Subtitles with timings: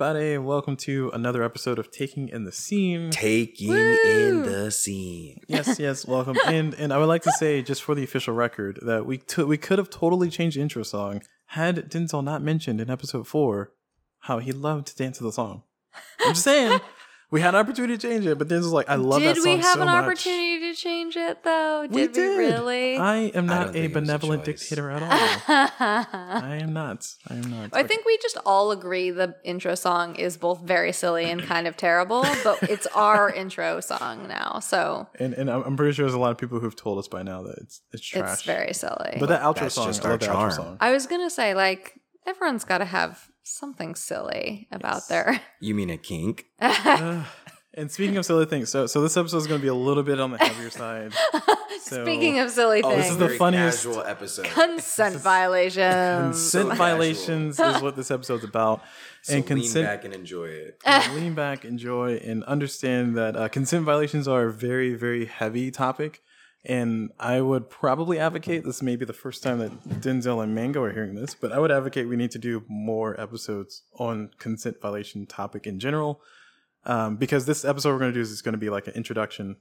[0.00, 0.38] everybody.
[0.38, 3.10] Welcome to another episode of Taking in the Scene.
[3.10, 5.40] Taking in the scene.
[5.48, 6.36] yes, yes, welcome.
[6.46, 9.48] And and I would like to say, just for the official record, that we took
[9.48, 13.72] we could have totally changed the intro song had Denzel not mentioned in episode four
[14.20, 15.64] how he loved to dance to the song.
[16.20, 16.80] I'm just saying.
[17.30, 19.44] We had an opportunity to change it, but Denzel's like, I love did that song
[19.44, 20.02] Did we have so an much.
[20.04, 21.82] opportunity to change it though?
[21.82, 22.38] Did We we, did.
[22.38, 22.96] really?
[22.96, 25.08] I am not don't a think it was a benevolent dictator at all.
[25.78, 27.06] I am not.
[27.28, 27.70] I am not.
[27.74, 31.66] I think we just all agree the intro song is both very silly and kind
[31.66, 36.06] of terrible, but it's our intro song now, so and and I'm I'm pretty sure
[36.06, 38.32] there's a lot of people who've told us by now that it's it's trash.
[38.34, 39.16] it's very silly.
[39.20, 40.50] But that outro That's song, just I our love the charm.
[40.50, 40.76] outro song.
[40.80, 45.40] I was gonna say, like, everyone's got to have something silly about their.
[45.60, 46.46] You mean a kink?
[46.60, 47.24] Uh,
[47.74, 50.02] and speaking of silly things, so so this episode is going to be a little
[50.04, 51.12] bit on the heavier side.
[51.80, 54.44] So- Speaking of silly Oh, things, this is the very funniest- casual episode.
[54.46, 56.36] consent violations.
[56.36, 58.82] Consent so violations is what this episode's about,
[59.22, 59.86] so and lean consent.
[59.86, 60.82] back and enjoy it.
[61.14, 66.20] lean back, enjoy, and understand that uh, consent violations are a very, very heavy topic.
[66.64, 70.82] And I would probably advocate this may be the first time that Denzel and Mango
[70.82, 74.80] are hearing this, but I would advocate we need to do more episodes on consent
[74.80, 76.20] violation topic in general.
[76.84, 78.94] Um, because this episode we're going to do is it's going to be like an
[78.94, 79.56] introduction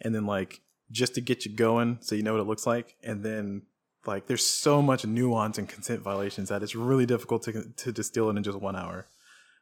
[0.00, 2.96] and then like just to get you going so you know what it looks like.
[3.02, 3.62] And then
[4.06, 8.30] like there's so much nuance in consent violations that it's really difficult to, to distill
[8.30, 9.06] it in just one hour.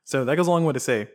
[0.04, 1.08] So that goes a long way to say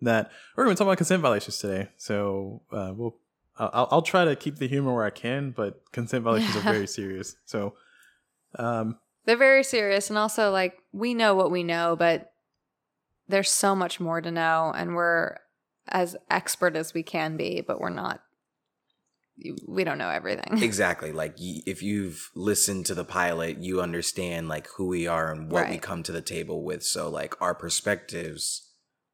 [0.00, 1.88] that we're going to talk about consent violations today.
[1.96, 3.16] So uh, we'll
[3.58, 6.86] I'll, I'll try to keep the humor where I can, but consent violations are very
[6.98, 7.36] serious.
[7.44, 7.74] So
[8.58, 12.32] um, They're very serious, and also like we know what we know, but
[13.26, 15.36] there's so much more to know, and we're
[15.88, 18.22] as expert as we can be, but we're not.
[19.68, 20.58] We don't know everything.
[20.62, 21.12] Exactly.
[21.12, 25.70] Like if you've listened to the pilot, you understand like who we are and what
[25.70, 26.82] we come to the table with.
[26.82, 28.67] So like our perspectives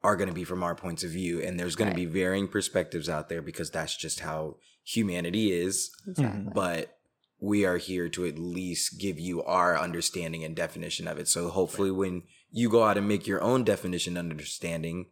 [0.04, 1.97] are going to be from our points of view and there's going Right.
[1.97, 5.91] to be varying perspectives out there because that's just how humanity is.
[6.06, 6.53] Exactly.
[6.54, 6.98] but
[7.41, 11.26] we are here to at least give you our understanding and definition of it.
[11.28, 15.06] So hopefully when you go out and make your own definition and understanding,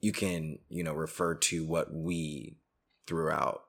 [0.00, 2.58] you can, you know, refer to what we
[3.06, 3.62] threw out.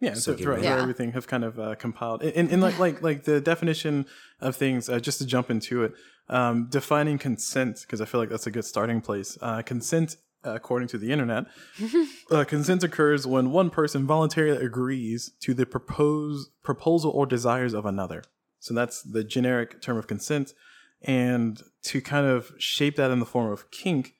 [0.00, 0.80] Yeah, So throughout Yeah.
[0.80, 4.06] everything have kind of uh, compiled, and, and like like like the definition
[4.40, 4.88] of things.
[4.88, 5.94] Uh, just to jump into it,
[6.28, 9.38] um, defining consent because I feel like that's a good starting place.
[9.40, 11.46] Uh, consent, uh, according to the internet,
[12.30, 17.86] uh, consent occurs when one person voluntarily agrees to the proposed proposal or desires of
[17.86, 18.22] another.
[18.58, 20.52] So that's the generic term of consent,
[21.00, 24.15] and to kind of shape that in the form of kink.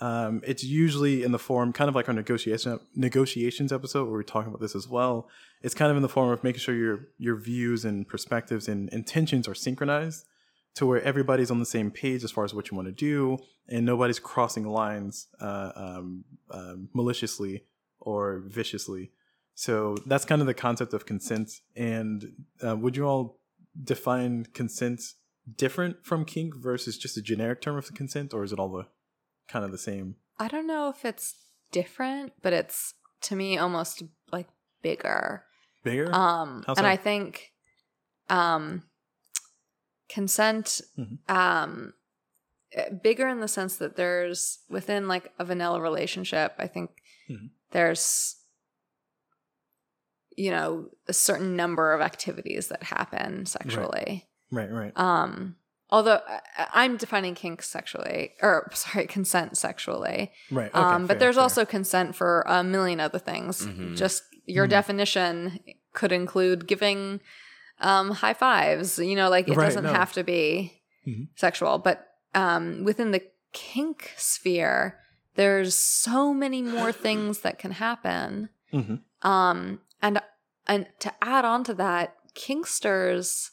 [0.00, 4.22] Um, it's usually in the form, kind of like our negotiation negotiations episode, where we're
[4.22, 5.28] talking about this as well.
[5.62, 8.88] It's kind of in the form of making sure your your views and perspectives and
[8.90, 10.26] intentions are synchronized,
[10.76, 13.38] to where everybody's on the same page as far as what you want to do,
[13.68, 17.64] and nobody's crossing lines uh, um, um, maliciously
[18.00, 19.10] or viciously.
[19.54, 21.60] So that's kind of the concept of consent.
[21.76, 22.32] And
[22.66, 23.38] uh, would you all
[23.84, 25.02] define consent
[25.56, 28.86] different from kink versus just a generic term of consent, or is it all the
[29.50, 30.16] kind of the same?
[30.38, 31.34] I don't know if it's
[31.72, 34.02] different, but it's to me almost
[34.32, 34.48] like
[34.82, 35.44] bigger.
[35.84, 36.12] Bigger?
[36.14, 36.86] Um, How and so?
[36.86, 37.52] I think
[38.28, 38.84] um,
[40.08, 41.18] consent Mhm.
[41.28, 41.94] um,
[42.72, 46.54] eh, bigger in the sense that there's within like a vanilla relationship.
[46.58, 47.50] I think Mhm.
[47.72, 48.36] there's
[50.36, 54.28] you know a certain number of activities that happen sexually.
[54.50, 54.92] right, right.
[54.98, 55.56] Um,
[55.90, 56.40] although I-
[56.72, 60.32] I'm defining kink sexually, or sorry, consent sexually.
[60.50, 60.70] Right.
[60.74, 61.42] Okay, um, but fair, there's fair.
[61.42, 63.66] also consent for a million other things.
[63.66, 63.96] Mhm.
[63.96, 64.70] Just your Mhm.
[64.70, 65.60] definition
[65.92, 67.20] could include giving
[67.82, 68.98] um, high fives.
[68.98, 69.92] You know, like it Right, doesn't no.
[69.92, 71.28] have to be Mhm.
[71.36, 71.78] sexual.
[71.78, 74.98] But um, within the kink sphere,
[75.34, 78.50] there's so many more things that can happen.
[78.72, 79.00] Mhm.
[79.22, 80.20] Um, and
[80.66, 83.50] and to add on to that, kinksters,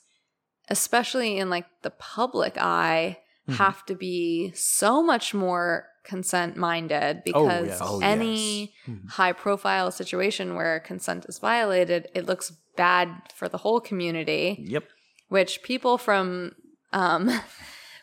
[0.69, 3.17] especially in like the public eye,
[3.49, 3.55] Mhm.
[3.55, 7.79] have to be so much more consent minded Oh, because yes.
[7.81, 8.69] Oh, any yes.
[8.87, 9.09] Mhm.
[9.11, 14.83] high profile situation where consent is violated, it looks bad for the whole community, Yep.
[15.29, 16.55] which people from
[16.93, 17.29] um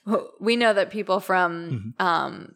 [0.41, 2.07] we know that people from Mm-hmm.
[2.07, 2.55] um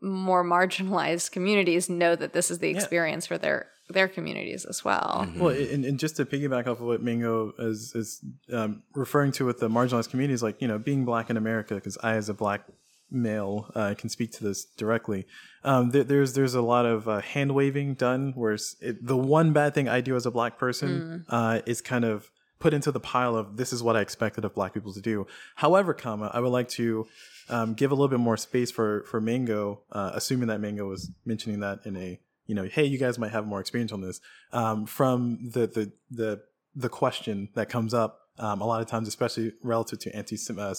[0.00, 2.76] more marginalized communities know that this is the Yeah.
[2.76, 5.26] experience for their their communities as well.
[5.28, 5.38] Mhm.
[5.38, 9.46] Well, and, and just to piggyback off of what Mango is is um, referring to
[9.46, 12.34] with the marginalized communities, like you know, being black in America, because I, as a
[12.34, 12.62] black
[13.10, 15.26] male, uh, can speak to this directly.
[15.64, 19.16] Um, there, there's there's a lot of uh, hand waving done, where it's, it, the
[19.16, 22.92] one bad thing I do as a black person uh, is kind of put into
[22.92, 25.26] the pile of this is what I expected of black people to do.
[25.56, 27.06] However, comma, I would like to
[27.48, 31.10] um, give a little bit more space for for Mango, uh, assuming that Mango was
[31.24, 34.20] mentioning that in a you know, hey, you guys might have more experience on this
[34.52, 36.42] um, from the the the
[36.74, 40.74] the question that comes up um, a lot of times, especially relative to anti uh,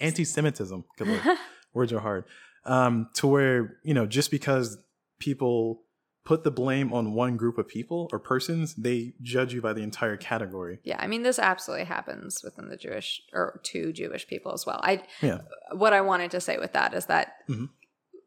[0.00, 0.84] anti Semitism.
[1.74, 2.24] Words are hard.
[2.64, 4.78] Um, to where you know, just because
[5.18, 5.82] people
[6.24, 9.82] put the blame on one group of people or persons, they judge you by the
[9.82, 10.78] entire category.
[10.82, 14.80] Yeah, I mean this absolutely happens within the Jewish or to Jewish people as well.
[14.82, 15.40] I yeah.
[15.72, 17.66] what I wanted to say with that is that mm-hmm.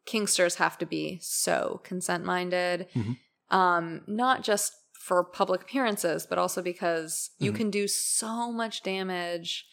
[0.08, 2.86] Kinksters have to be so consent minded.
[2.94, 3.56] Mm-hmm.
[3.56, 7.56] Um, not just for public appearances, but also because you Mhm.
[7.56, 9.66] can do so much damage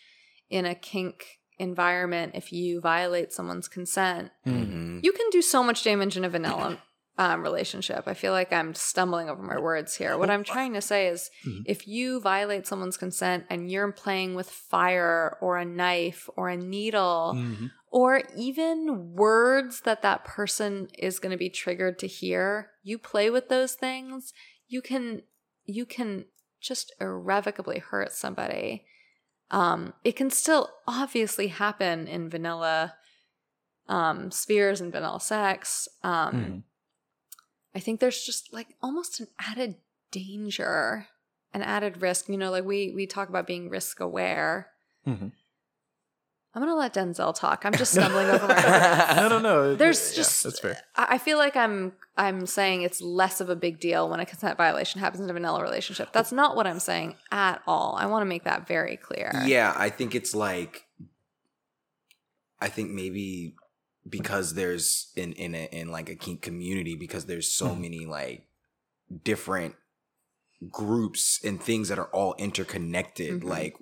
[0.50, 4.32] in a kink environment if you violate someone's consent.
[4.46, 5.00] Mhm.
[5.04, 6.80] You can do so much damage in a vanilla
[7.18, 8.04] um, relationship.
[8.08, 10.18] I feel like I'm stumbling over my words here.
[10.18, 11.64] What I'm trying to say is Mhm.
[11.66, 16.58] if you violate someone's consent and you're playing with fire or a knife or a
[16.58, 17.72] needle Mhm.
[17.96, 23.30] Or even words that that person is going to be triggered to hear, you play
[23.30, 24.34] with those things,
[24.68, 25.22] you can
[25.64, 26.26] you can
[26.60, 28.86] just irrevocably hurt somebody.
[29.50, 32.96] Um, it can still obviously happen in vanilla
[33.88, 35.88] um, spheres and vanilla sex.
[36.04, 36.64] Um, Mhm.
[37.74, 39.76] I think there's just like almost an added
[40.12, 41.08] danger,
[41.54, 42.28] an added risk.
[42.28, 44.72] You know, like we we talk about being risk aware.
[45.08, 45.32] Mhm.
[46.56, 47.66] I'm gonna let Denzel talk.
[47.66, 49.16] I'm just stumbling over my words.
[49.18, 49.76] no, no, no.
[49.76, 50.78] There's Yeah, just that's fair.
[50.96, 54.26] I I feel like I'm I'm saying it's less of a big deal when a
[54.26, 56.14] consent violation happens in a vanilla relationship.
[56.14, 57.96] That's not what I'm saying at all.
[58.00, 59.32] I want to make that very clear.
[59.46, 60.86] Yeah, I think it's like
[62.62, 63.56] I think maybe
[64.08, 67.82] because there's in in a, in like a kink community because there's so Mhm.
[67.82, 68.48] many like
[69.24, 69.76] different
[70.72, 73.44] groups and things that are all interconnected Mhm.
[73.44, 73.76] like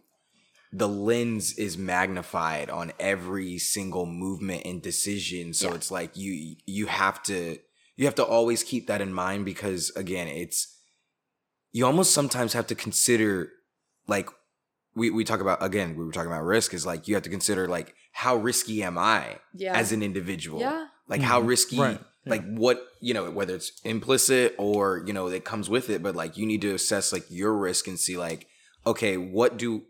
[0.75, 5.75] the lens is magnified on every single movement and decision so Yeah.
[5.75, 7.60] it's like you you have to
[7.96, 10.75] you have to always keep that in mind because again it's
[11.72, 13.52] you almost sometimes have to consider
[14.08, 14.30] like
[14.96, 17.30] we, we talk about again we were talking about risk is like you have to
[17.30, 19.76] consider like how risky am i Yeah.
[19.76, 20.88] as an individual yeah.
[21.08, 21.48] like how Mhm.
[21.48, 22.30] risky Right, yeah.
[22.30, 26.16] like what you know whether it's implicit or you know that comes with it but
[26.16, 28.48] like you need to assess like your risk and see like
[28.86, 29.84] okay what do if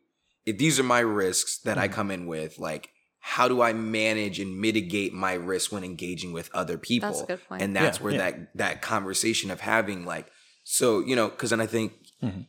[0.46, 1.92] these are my risks that i Mhm.
[1.94, 6.50] come in with like how do i manage and mitigate my risk when engaging with
[6.54, 7.62] other people That's a good point.
[7.62, 8.18] and that's Yeah, where yeah.
[8.32, 10.28] that that conversation of having like
[10.64, 12.48] so you know because then i think Mhm.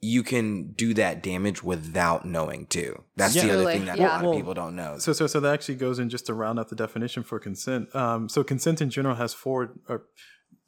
[0.00, 4.06] you can do that damage without knowing too that's the other thing that yeah.
[4.06, 6.34] a lot of people don't know So, so, so that actually goes in just to
[6.34, 7.94] round out the definition for consent.
[7.94, 9.74] Um, so consent in general has four.
[9.88, 10.04] Or,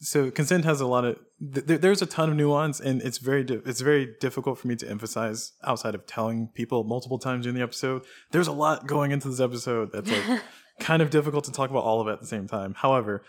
[0.01, 1.19] so consent has a lot of.
[1.55, 4.77] Th- there's a ton of nuance, and it's very di- it's very difficult for me
[4.77, 8.03] to emphasize outside of telling people multiple times in the episode.
[8.31, 10.43] There's a lot going into this episode that's like
[10.81, 12.75] kind of difficult to talk about all of it at the same time.
[12.79, 13.23] However,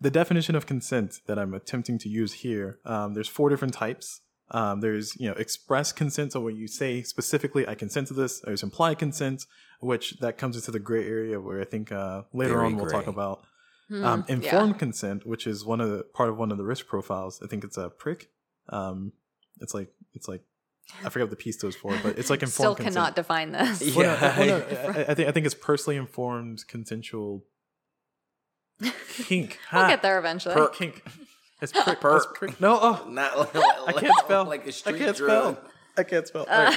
[0.00, 4.22] the definition of consent that I'm attempting to use here, um, there's four different types.
[4.50, 8.40] Um, there's you know express consent, so when you say specifically I consent to this.
[8.40, 9.44] There's implied consent,
[9.80, 12.86] which that comes into the gray area where I think uh, later Very on we'll
[12.86, 13.44] talk about
[13.88, 14.34] Hmm, um, yeah.
[14.36, 17.40] informed consent, which is one of the part of one of the risk profiles.
[17.42, 18.30] I think it's a prick.
[18.70, 19.12] Um,
[19.60, 20.42] it's like it's like
[21.04, 22.92] I forget what the piece stands for, but it's like Still informed consent.
[22.92, 23.82] Still cannot define this.
[23.82, 23.96] Yeah.
[23.96, 27.44] Well, no, well, no, I, I think I think it's personally informed consensual
[29.26, 29.58] kink.
[29.72, 29.88] We'll Ha.
[29.88, 30.54] get there eventually.
[30.54, 31.02] Per- Kink.
[31.62, 32.00] It's prick.
[32.00, 32.60] Per- it's prick.
[32.60, 33.56] No, oh, not like,
[33.96, 34.44] I can't spell.
[34.44, 35.56] like a I street can't drug.
[35.56, 35.64] spell.
[35.96, 36.46] I can't spell.
[36.48, 36.76] Uh.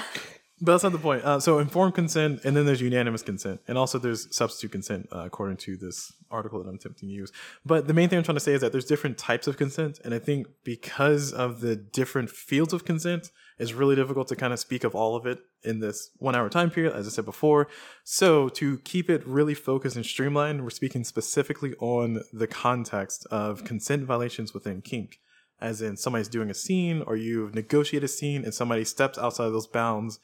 [0.59, 1.23] But that's not the point.
[1.23, 5.19] Uh, so informed consent, and then there's unanimous consent, and also there's substitute consent, uh,
[5.19, 7.31] according to this article that I'm attempting to use.
[7.63, 9.99] But the main thing I'm trying to say is that there's different types of consent,
[10.03, 14.51] and I think because of the different fields of consent, it's really difficult to kind
[14.51, 17.25] of speak of all of it in this one hour time period, as I said
[17.25, 17.67] before.
[18.03, 23.63] So to keep it really focused and streamlined, we're speaking specifically on the context of
[23.63, 25.19] consent violations within kink
[25.59, 29.49] as in somebody's doing a scene or you've negotiated a scene and somebody steps outside
[29.49, 30.19] those bounds,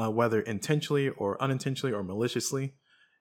[0.00, 2.74] uh, whether intentionally or unintentionally or maliciously,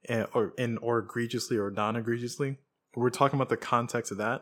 [0.07, 2.57] and, or in or egregiously or non-egregiously.
[2.95, 4.41] We're talking about the context of that,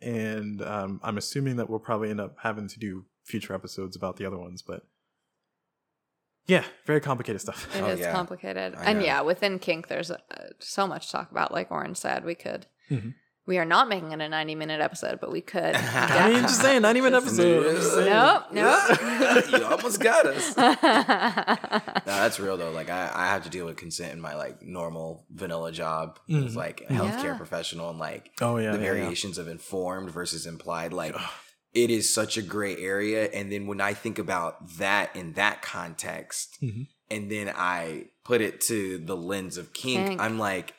[0.00, 4.16] and um, I'm assuming that we'll probably end up having to do future episodes about
[4.16, 4.82] the other ones, but
[6.46, 7.74] yeah, very complicated stuff.
[7.74, 8.12] It is Oh, yeah.
[8.12, 8.74] complicated.
[8.76, 9.04] I And know.
[9.06, 10.18] yeah, within kink, there's uh,
[10.58, 11.52] so much to talk about.
[11.52, 12.66] Like Orange said, we could.
[12.90, 13.14] Mhm.
[13.46, 15.74] We are not making it a 90 minute episode, but we could.
[15.76, 17.82] I mean, just saying, not even an episode.
[17.82, 18.06] Saying.
[18.08, 19.44] Nope, nope.
[19.52, 20.56] you almost got us.
[22.06, 22.70] No, that's real though.
[22.70, 26.34] Like I, I have to deal with consent in my like normal vanilla job as
[26.34, 26.56] Mhm.
[26.56, 27.36] like a healthcare Yeah.
[27.36, 28.92] professional and like Oh yeah, the yeah, yeah.
[28.92, 30.92] variations of informed versus implied.
[30.92, 31.16] Like
[31.72, 33.24] it is such a gray area.
[33.32, 36.88] And then when I think about that in that context, Mhm.
[37.10, 40.20] and then I put it to the lens of kink, Kink.
[40.20, 40.74] I'm like,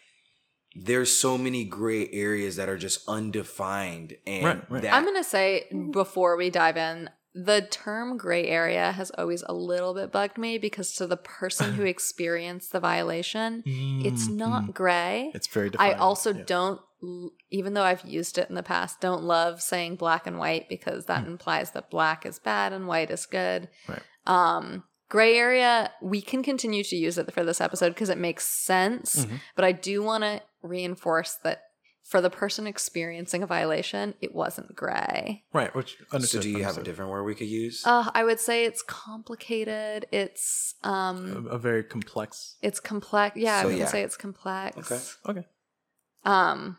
[0.76, 4.16] there's so many gray areas that are just undefined.
[4.28, 4.82] And Right, right.
[4.82, 9.44] that I'm going to say before we dive in, the term gray area has always
[9.44, 14.36] a little bit bugged me because to the person who experienced the violation, it's Mm,
[14.36, 14.74] not mm.
[14.74, 15.32] gray.
[15.34, 16.44] It's very I also yeah.
[16.46, 16.82] don't,
[17.52, 21.06] even though I've used it in the past, don't love saying black and white because
[21.06, 23.68] that implies that black is bad and white is good.
[23.88, 24.02] Right.
[24.26, 28.46] Um, gray area, we can continue to use it for this episode because it makes
[28.46, 29.26] sense.
[29.26, 29.40] Mhm.
[29.56, 31.62] But I do want to reinforce that
[32.04, 35.44] for the person experiencing a violation, it wasn't gray.
[35.52, 37.82] Right, which so do you have a different word we could use?
[37.84, 40.06] Uh, I would say it's complicated.
[40.12, 42.58] It's um, a, a very complex.
[42.62, 43.36] it's complex.
[43.36, 43.86] Yeah, So, I would yeah.
[43.88, 44.78] say it's complex.
[44.78, 45.00] Okay.
[45.40, 45.48] Okay.
[46.26, 46.78] Um,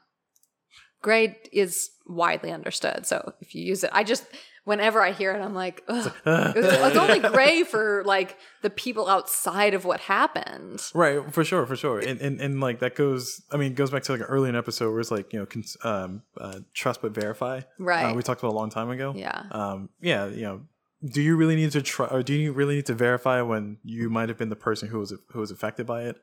[1.03, 3.07] gray is widely understood.
[3.07, 4.25] So if you use it, I just
[4.67, 6.13] whenever I hear it, I'm like, Ugh.
[6.27, 10.83] It's, it's only gray for like the people outside of what happened.
[10.93, 13.43] Right, for sure, for sure, and, and and like that goes.
[13.51, 15.39] I mean, it goes back to like an early an episode where it's like you
[15.39, 17.63] know, cons- um, uh, trust but verify.
[17.79, 18.11] Right.
[18.11, 19.15] Uh, we talked about a long time ago.
[19.17, 19.45] Yeah.
[19.51, 19.89] Um.
[20.01, 20.27] Yeah.
[20.27, 20.61] You know,
[21.05, 24.11] do you really need to try, or do you really need to verify when you
[24.11, 26.17] might have been the person who was who was affected by it?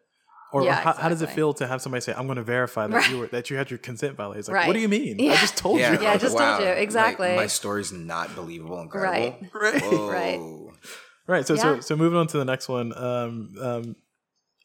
[0.53, 2.43] Or, or Yeah, how, how does it feel to have somebody say, "I'm going to
[2.43, 3.09] verify that Right.
[3.09, 4.39] you were that you had your consent violated"?
[4.41, 4.67] It's like, Right.
[4.67, 5.19] what do you mean?
[5.29, 5.83] I just told you.
[5.85, 7.35] Yeah, I just told you, Like, exactly.
[7.35, 9.11] my story's not believable and credible.
[9.11, 9.51] Right.
[9.53, 9.81] Right.
[9.91, 10.07] Whoa.
[10.09, 10.39] Right.
[11.27, 11.47] Right.
[11.47, 11.79] So so Yeah.
[11.81, 12.95] so moving on to the next one.
[12.95, 13.95] Um um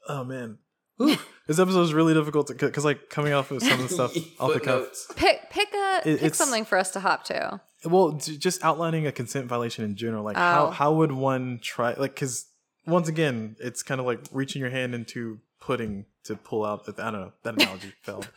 [0.08, 0.58] oh man.
[1.00, 1.16] Ooh,
[1.46, 4.52] this episode is really difficult because like coming off of some of the stuff off
[4.52, 4.88] the cuff.
[5.16, 7.60] Pick pick a It- pick it's- something for us to hop to.
[7.84, 10.24] Well, just outlining a consent violation in general.
[10.24, 10.70] Like how Oh.
[10.70, 12.46] how would one try like cuz
[12.86, 17.10] once again, it's kind of like reaching your hand into pudding to pull out I
[17.10, 17.32] don't know.
[17.42, 18.28] That analogy failed.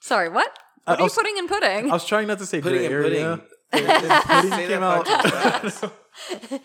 [0.00, 0.48] Sorry, what?
[0.86, 1.90] I- What I are you was- putting in pudding?
[1.90, 3.40] I was trying not to say Pudding gray area.
[3.40, 3.46] pudding.
[3.72, 5.06] Pudding came out.
[6.32, 6.60] I,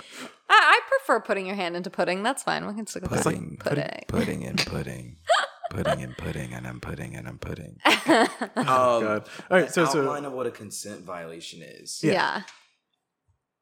[0.50, 2.24] I prefer putting your hand into pudding.
[2.24, 2.66] That's fine.
[2.68, 3.24] We can stick with that.
[3.24, 4.04] Pudding, Pudding.
[4.08, 5.18] pudding and pudding,
[5.70, 7.78] pudding and pudding, and I'm pudding and I'm pudding.
[7.86, 8.66] Oh, Um,
[9.04, 9.30] God.
[9.52, 12.00] All right, so so outline of what a consent violation is.
[12.04, 12.42] yeah.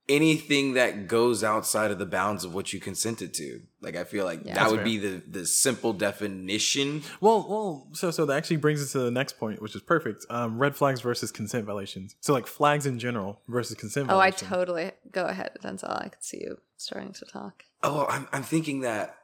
[0.10, 3.62] Anything that goes outside of the bounds of what you consented to.
[3.82, 4.56] Like I feel like Yeah.
[4.56, 4.86] that would fair.
[4.86, 7.04] be the the simple definition.
[7.22, 10.26] Well, well, so so that actually brings us to the next point, which is perfect.
[10.30, 12.16] Um, red flags versus consent violations.
[12.20, 15.90] So like flags in general versus consent Oh, I totally go ahead, Denzel.
[16.04, 17.64] I could see you starting to talk.
[17.82, 19.16] Oh, I'm I'm thinking that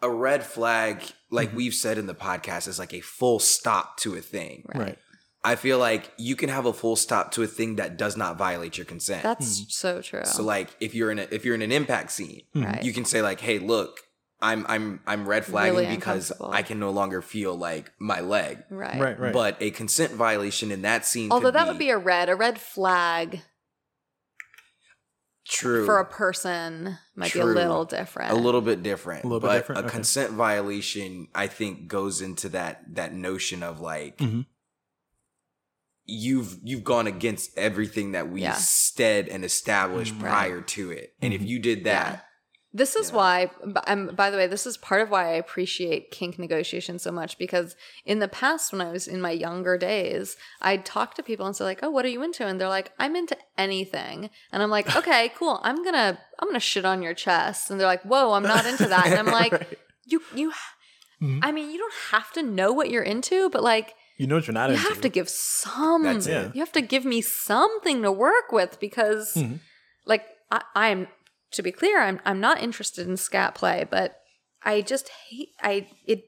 [0.00, 1.56] a red flag, like Mm-hmm.
[1.58, 4.64] we've said in the podcast, is like a full stop to a thing.
[4.74, 4.98] right.
[5.44, 8.38] I feel like you can have a full stop to a thing that does not
[8.38, 9.24] violate your consent.
[9.24, 10.24] That's so true.
[10.24, 12.82] so like if you're in a if you're in an impact scene, right.
[12.84, 13.98] you can say like, "Hey, look,
[14.40, 16.32] I'm I'm I'm red flagging Really because.
[16.40, 19.00] I can no longer feel like my leg." right.
[19.00, 19.32] Right, right.
[19.32, 22.28] But a consent violation in that scene, Although could that would be a red.
[22.28, 23.42] A red flag
[25.44, 28.30] true for a person might be a little different.
[28.30, 29.24] a little bit different.
[29.24, 29.94] A little bit but different, a okay.
[29.94, 34.46] consent violation, I think, goes into that that notion of like Mhm.
[36.12, 38.52] You've you've gone against everything that we Yeah.
[38.54, 40.22] said and established Mm.
[40.22, 40.30] Right.
[40.30, 41.14] prior to it.
[41.22, 42.26] And if you did that,
[42.74, 43.16] This is Yeah.
[43.16, 46.98] why, b- um, by the way, this is part of why I appreciate kink negotiation
[46.98, 47.76] so much because
[48.06, 51.54] in the past, when I was in my younger days, I'd talk to people and
[51.54, 54.70] say like, "Oh, what are you into?" And they're like, "I'm into anything," and I'm
[54.70, 55.60] like, "Okay, cool.
[55.62, 58.88] I'm gonna I'm gonna shit on your chest," and they're like, "Whoa, I'm not into
[58.88, 59.78] that," and I'm like, Right.
[60.06, 60.52] "You you."
[61.20, 61.40] Mhm.
[61.42, 64.46] I mean, you don't have to know what you're into, but like, You know what
[64.46, 64.88] you're not you into.
[64.88, 66.04] have to give some.
[66.04, 66.54] That's it.
[66.54, 69.58] You have to give me something to work with because, Mhm.
[70.06, 70.24] like,
[70.56, 71.08] I, I'm
[71.56, 74.08] to be clear, I'm I'm not interested in scat play, but
[74.62, 76.20] I just hate I it.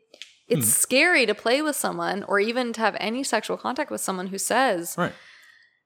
[0.49, 0.81] It's Hmm.
[0.87, 4.39] scary to play with someone or even to have any sexual contact with someone who
[4.39, 5.13] says Right.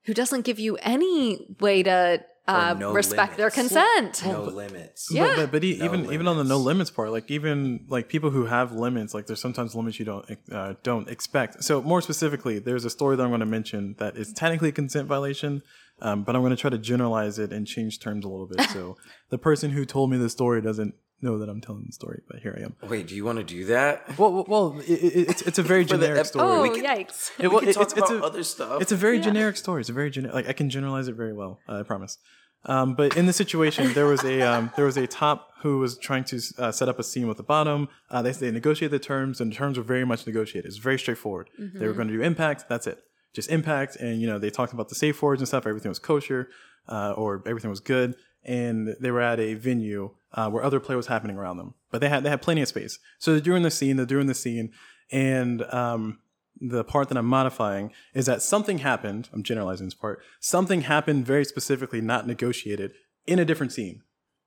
[0.07, 4.23] who doesn't give you any way to uh, no respect their consent.
[4.25, 5.09] no limits.
[5.13, 5.27] Yeah.
[5.27, 6.67] But, but, but e- No even even on the no limits.
[6.67, 10.27] limits part, like even like people who have limits, like there's sometimes limits you don't
[10.53, 11.63] uh, don't expect.
[11.63, 14.73] So more specifically, there's a story that I'm going to mention that is technically a
[14.73, 15.63] consent violation,
[16.01, 18.61] um, but I'm going to try to generalize it and change terms a little bit.
[18.71, 18.97] So
[19.31, 22.41] the person who told me the story doesn't know that I'm telling the story, but
[22.41, 22.77] here I am.
[22.89, 24.19] Wait, do you want to do that?
[24.19, 26.47] Well, well, well it, it, it's it's a very generic ep- story.
[26.47, 27.31] Oh, we can- yikes.
[27.39, 28.83] It- we well, can talk it's, it's about a, other stuff.
[28.83, 29.25] It's a very Yeah.
[29.25, 29.81] generic story.
[29.81, 30.35] It's a very generic.
[30.35, 31.61] Like I can generalize it very well.
[31.69, 32.19] I promise.
[32.65, 35.97] Um, but in the situation, there was a um, there was a top who was
[35.97, 37.89] trying to uh, set up a scene with the bottom.
[38.11, 40.67] Uh, they they negotiated the terms, and the terms were very much negotiated.
[40.67, 41.51] It's very straightforward.
[41.59, 42.65] They were going to do impact.
[42.69, 42.99] That's it.
[43.33, 45.67] Just impact, and you know they talked about the safe words and stuff.
[45.67, 46.49] Everything was kosher,
[46.89, 50.97] uh, or everything was good, and they were at a venue uh, where other play
[50.97, 51.75] was happening around them.
[51.91, 52.99] But they had they had plenty of space.
[53.19, 53.97] So they're doing the scene.
[53.97, 54.73] They're doing the scene,
[55.11, 56.19] and um,
[56.61, 59.29] the part that I'm modifying is that something happened.
[59.33, 60.23] I'm generalizing this part.
[60.41, 62.93] Something happened very specifically, not negotiated,
[63.27, 64.03] in a different scene.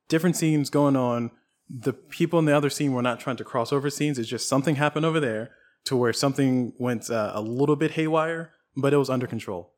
[0.10, 1.32] Different scenes going on.
[1.70, 4.20] The people in the other scene were not trying to cross over scenes.
[4.20, 5.52] It's just something happened over there
[5.86, 9.74] to where something went uh, a little bit haywire, but it was under control.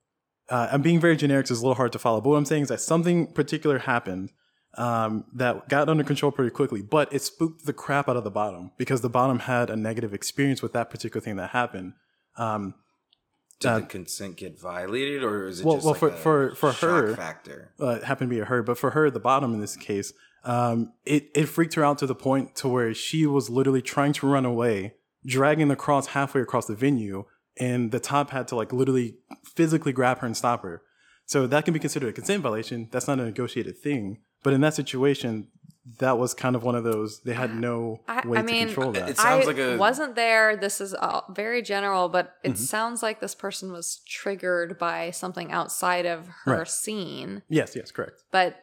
[0.49, 2.19] Uh, I'm being very generic, so it's a little hard to follow.
[2.19, 4.31] But what I'm saying is that something particular happened
[4.75, 8.31] um, that got under control pretty quickly, but it spooked the crap out of the
[8.31, 11.93] bottom because the bottom had a negative experience with that particular thing that happened.
[12.37, 12.75] Um,
[13.59, 16.55] Did Uh, the consent get violated, or is it well- just well, like for- a
[16.55, 17.71] for- for shock her- factor?
[17.79, 20.11] uh, it happened to be a her, but for her, the bottom in this case,
[20.43, 24.11] um, it, it freaked her out to the point to where she was literally trying
[24.13, 27.23] to run away, dragging the cross halfway across the venue,
[27.55, 29.15] and the top had to like literally
[29.55, 30.81] physically grab her and stop her.
[31.25, 32.89] So that can be considered a consent violation.
[32.91, 34.17] That's not a negotiated thing.
[34.43, 35.47] But in that situation,
[35.99, 37.21] that was kind of one of those.
[37.21, 39.09] They had no I- way I to mean, control that.
[39.09, 40.55] It sounds I like a- wasn't there.
[40.55, 42.57] This is all very general, but it Mhm.
[42.57, 46.67] sounds like this person was triggered by something outside of her Right.
[46.67, 47.41] scene.
[47.49, 48.23] yes, yes, correct.
[48.31, 48.57] But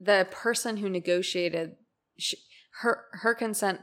[0.00, 1.76] the person who negotiated
[2.18, 2.34] sh
[2.80, 3.80] her her consent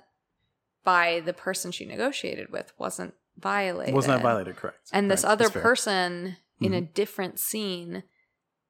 [0.84, 3.94] by the person she negotiated with wasn't violated.
[3.94, 4.90] Was not violated, correct.
[4.92, 5.62] And this other That's fair.
[5.62, 5.68] Mm-hmm.
[5.70, 8.04] person in a different scene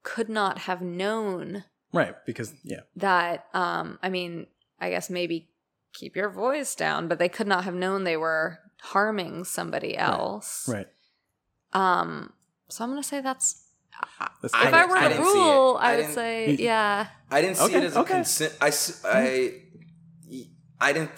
[0.03, 1.63] could not have known
[1.93, 2.15] right?
[2.25, 4.47] Because yeah, that um i mean
[4.79, 5.49] i guess maybe
[5.93, 10.67] keep your voice down but they could not have known they were harming somebody else
[10.67, 10.87] right.
[11.73, 12.31] um
[12.69, 13.63] so i'm gonna say that's
[14.41, 15.41] That's if kinda- i were I to didn't see it.
[15.43, 18.13] rule I i would say yeah I didn't see Okay, it as a okay.
[18.13, 18.53] consent.
[18.61, 19.53] I, s- I,
[20.79, 21.11] I didn't.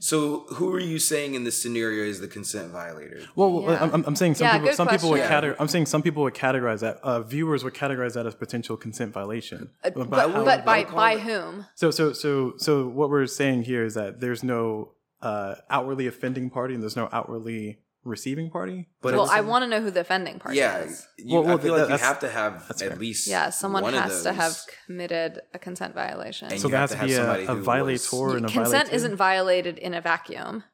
[0.00, 3.20] So who are you saying in this scenario is the consent violator?
[3.34, 3.90] Well, well, Yeah.
[3.92, 5.50] I'm, I'm saying some Yeah, people, good some people would question.
[5.52, 5.56] categorize.
[5.60, 6.96] I'm saying some people would categorize that.
[7.02, 9.70] Uh, viewers would categorize that as potential consent violation.
[9.84, 13.26] Uh, But but, how- but by by it- whom so, so, so, so, what we're
[13.26, 18.50] saying here is that there's no uh, outwardly offending party and there's no outwardly receiving
[18.50, 18.86] party.
[19.02, 21.58] But well i want to know who the offending party yeah, is you, Well, well,
[21.58, 22.96] I feel that- like you have to have at fair.
[22.96, 26.72] least yeah someone one of has to have committed a consent violation And So you
[26.72, 28.70] there have has to to have be somebody a, a violator was- and a consent
[28.88, 28.94] violator.
[28.96, 30.64] isn't violated in a vacuum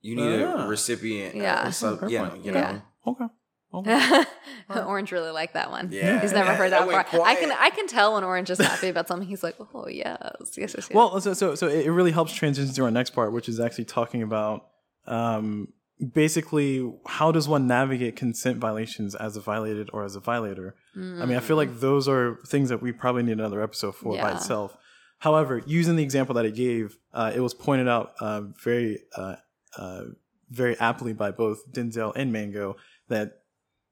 [0.00, 0.64] You need Ah.
[0.64, 1.34] a recipient.
[1.36, 1.60] Yeah.
[1.68, 2.44] uh, some- yeah, point.
[2.44, 2.72] you Yeah.
[2.72, 2.82] know.
[3.12, 3.28] Okay.
[3.74, 4.24] okay.
[4.92, 5.88] Orange really liked that one.
[5.92, 6.20] Yeah.
[6.22, 7.26] He's never heard That that went before.
[7.26, 7.52] I can.
[7.52, 9.28] I can tell when Orange is happy about something.
[9.28, 10.74] He's like, oh yes, yes, yes.
[10.76, 10.90] yes.
[10.90, 13.60] Well, so, so, so it it really helps transition to our next part, which is
[13.60, 14.68] actually talking about
[15.06, 15.68] um,
[16.12, 20.74] basically how does one navigate consent violations as a violated or as a violator.
[21.22, 24.16] I mean, I feel like those are things that we probably need another episode for
[24.16, 24.76] by itself.
[25.18, 29.36] However, using the example that I gave, uh, it was pointed out uh, very, uh,
[29.76, 30.02] uh,
[30.50, 32.76] very aptly by both Denzel and Mango
[33.08, 33.42] that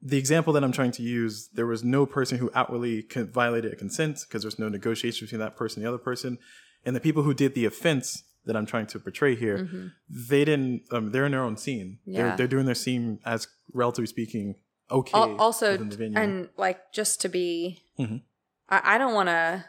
[0.01, 3.77] the example that I'm trying to use, there was no person who outwardly violated a
[3.77, 6.39] consent because there's no negotiation between that person and the other person,
[6.85, 9.93] and the people who did the offense that I'm trying to portray here, Mhm.
[10.09, 10.83] they didn't.
[10.93, 11.99] Um, they're in their own scene.
[12.05, 12.29] Yeah.
[12.29, 14.55] They're they're doing their scene as relatively speaking
[14.91, 15.19] okay.
[15.19, 16.19] Al- also, the venue.
[16.19, 18.23] and like just to be, Mhm.
[18.69, 19.65] I, I don't want to,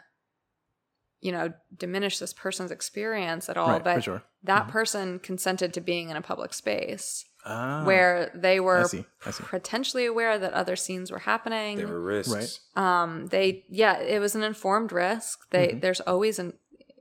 [1.20, 4.22] you know, diminish this person's experience at all, right, but sure.
[4.44, 9.04] that person consented to being in a public space Ah, where they were I see.
[9.26, 9.42] I see.
[9.44, 11.78] potentially aware that other scenes were happening.
[11.78, 12.60] They were risks.
[12.76, 13.00] Right.
[13.02, 15.80] um they yeah it was an informed risk they Mhm.
[15.80, 16.52] there's always an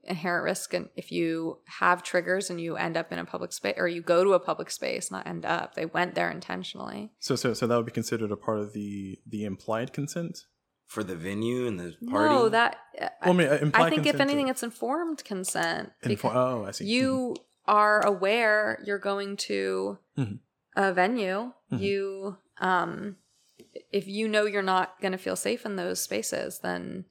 [0.08, 3.76] inherent risk and if you have triggers and you end up in a public space
[3.78, 7.36] or you go to a public space not end up they went there intentionally So
[7.36, 10.40] so so that would be considered a part of the the implied consent.
[10.86, 12.34] For the venue and the party.
[12.34, 15.92] no that Well, I mean, uh, I, implied think if anything to- it's informed consent
[16.02, 16.86] Infor- oh, I see.
[16.86, 20.40] you are aware you're going to Mhm.
[20.78, 21.80] a venue Mhm.
[21.82, 23.18] you um
[23.92, 27.04] if you know you're not going to feel safe in those spaces then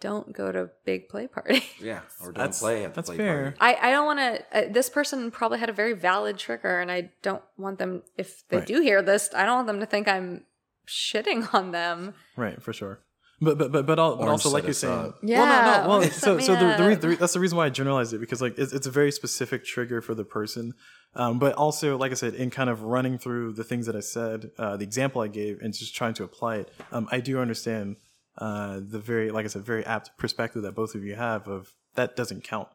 [0.00, 2.00] don't go to big play parties yeah.
[2.20, 3.54] Or don't That's- play at the that's play fair.
[3.58, 3.78] party.
[3.80, 4.68] I, I don't want to.
[4.68, 8.02] Uh, this person probably had a very valid trigger, and I don't want them.
[8.16, 8.66] If they Right.
[8.66, 10.44] do hear this, I don't want them to think I'm
[10.88, 12.14] shitting on them.
[12.36, 13.00] Right, for sure.
[13.42, 15.18] But but but but, all, but also like you're saying, up.
[15.22, 17.56] well, Yeah, no, no, well, so so the, the, re- the re- that's the reason
[17.56, 20.74] why I generalized it because like it's, it's a very specific trigger for the person,
[21.14, 24.00] um, but also like I said, in kind of running through the things that I
[24.00, 27.38] said, uh, the example I gave, and just trying to apply it, um, I do
[27.40, 27.96] understand
[28.40, 31.74] uh, the very like I said, very apt perspective that both of you have of
[31.94, 32.68] that doesn't count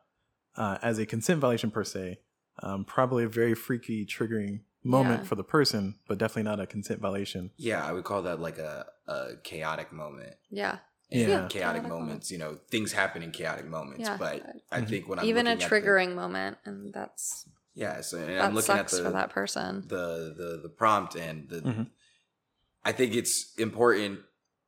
[0.56, 2.20] uh, as a consent violation per se.
[2.64, 5.28] Um, probably a very freaky, triggering moment Yeah.
[5.28, 7.52] for the person, but definitely not a consent violation.
[7.58, 10.36] Yeah, I would call that like a, a chaotic moment.
[10.50, 10.78] Yeah,
[11.12, 11.28] And Yeah.
[11.28, 14.04] chaotic, Chaotic moments, you know, things happen in chaotic moments.
[14.08, 14.16] Yeah.
[14.18, 14.88] But I Mhm.
[14.90, 18.30] think when I'm even a looking at the- triggering moment, and that's yeah, so and
[18.30, 19.82] that I'm looking at sucks the for that person.
[19.88, 21.90] the the the prompt and the Mhm.
[22.86, 24.22] I think it's important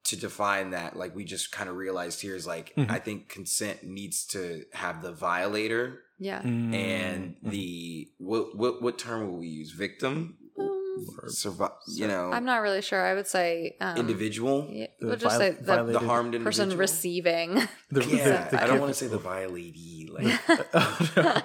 [0.08, 2.90] to define that like we just kind of realized here is like Mhm.
[2.90, 7.52] I think consent needs to have the violator Yeah, and Mhm.
[7.52, 12.64] the what what what term will we use victim or Survi- you know, I'm not
[12.64, 13.06] really sure.
[13.06, 16.44] I would say um, individual, Yeah, The we'll just viol- say the violated- the harmed
[16.44, 17.50] person receiving.
[17.92, 20.10] the, yeah, the, the I don't want to say the violatee.
[20.10, 20.40] Like,
[20.74, 21.42] Oh, no.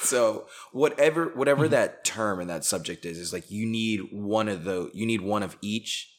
[0.00, 1.38] so whatever, Mm-hmm.
[1.38, 5.04] whatever that term and that subject is, is like you need one of the, you
[5.06, 6.13] need one of each,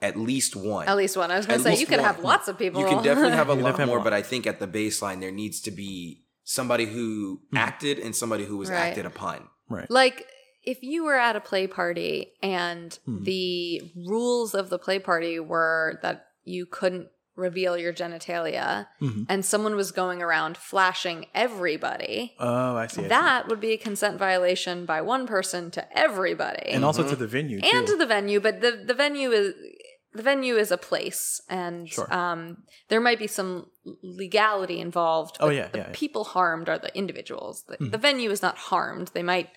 [0.00, 0.86] at least one.
[0.88, 1.30] At least one.
[1.30, 2.80] I was going to say you could have lots of people.
[2.80, 5.20] You can definitely have a You lot have more, but I think at the baseline
[5.20, 7.58] there needs to be somebody who Mhm.
[7.58, 8.78] acted and somebody who was Right.
[8.78, 9.48] acted upon.
[9.70, 9.90] right.
[9.90, 10.24] like
[10.64, 13.22] if you were at a play party and Hmm.
[13.24, 19.24] the rules of the play party were that you couldn't reveal your genitalia Mhm.
[19.28, 23.00] and someone was going around flashing everybody Oh, I see.
[23.00, 23.08] I see.
[23.08, 27.10] that would be a consent violation by one person to everybody and also Mhm.
[27.10, 27.92] to the venue and too.
[27.92, 29.54] to the venue but the the venue is
[30.14, 32.12] the venue is a place and Sure.
[32.12, 33.70] um there might be some
[34.02, 35.92] legality involved Oh, but yeah, the yeah, yeah.
[36.02, 37.90] people harmed are the individuals the, Mhm.
[37.92, 39.50] the venue is not harmed they might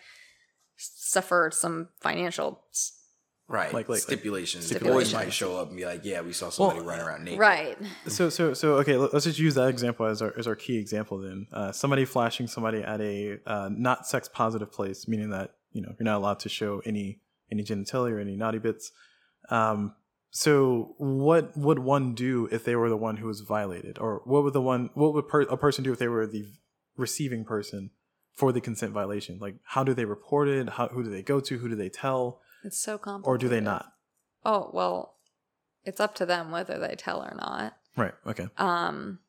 [0.78, 2.94] suffer some financial s-
[3.52, 3.66] Right.
[3.74, 4.70] Like- like- like stipulations.
[4.70, 5.14] The stipulations.
[5.14, 7.40] boys might show up and be like, yeah, we saw somebody Well, running around naked.
[7.40, 8.98] right So so so okay.
[8.98, 11.18] let- Let's just use that example as our as our key example.
[11.20, 15.82] Then uh, somebody flashing somebody at a uh, not sex positive place, meaning that you
[15.82, 17.20] know you're not allowed to show any
[17.52, 18.92] any genitalia or any naughty bits.
[19.50, 19.96] Um,
[20.30, 24.44] so what would one do if they were the one who was violated, or what
[24.44, 26.46] would the one what would per- a person do if they were the
[26.96, 27.90] receiving person
[28.34, 29.40] for the consent violation?
[29.42, 30.70] Like how do they report it?
[30.70, 31.58] How who do they go to?
[31.58, 32.40] Who do they tell?
[32.64, 33.94] It's so complicated Or do they not?
[34.46, 35.16] oh well
[35.84, 38.14] it's up to them whether they tell or not Right.
[38.26, 38.48] Okay.
[38.58, 39.20] um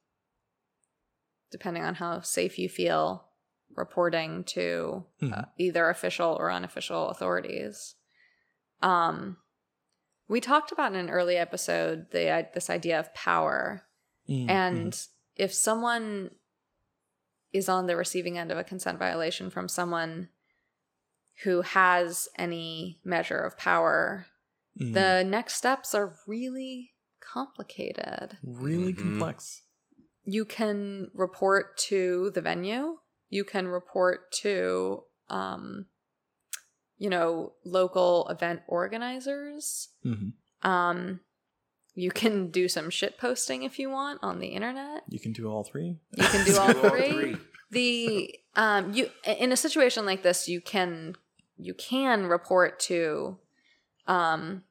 [1.50, 3.28] depending on how safe you feel
[3.74, 5.48] reporting to uh, Mhm.
[5.58, 7.94] either official or unofficial authorities
[8.82, 9.36] um
[10.28, 13.86] we talked about in an early episode the uh, this idea of power
[14.28, 15.08] Mm, and mm.
[15.36, 16.30] if someone
[17.52, 20.28] is on the receiving end of a consent violation from someone
[21.44, 24.26] who has any measure of power
[24.80, 24.94] Mm.
[24.94, 28.98] the next steps are really complicated really Mhm.
[29.02, 29.62] complex.
[30.24, 35.86] you can report to the venue you can report to um
[36.96, 40.30] you know local event organizers hmm
[40.62, 41.20] um
[41.94, 45.50] you can do some shit posting if you want on the internet You can do
[45.50, 45.98] all three.
[46.12, 47.10] you can do all three.
[47.12, 47.36] three.
[47.70, 51.14] the um you in a situation like this you can
[51.56, 53.38] you can report to
[54.06, 54.62] um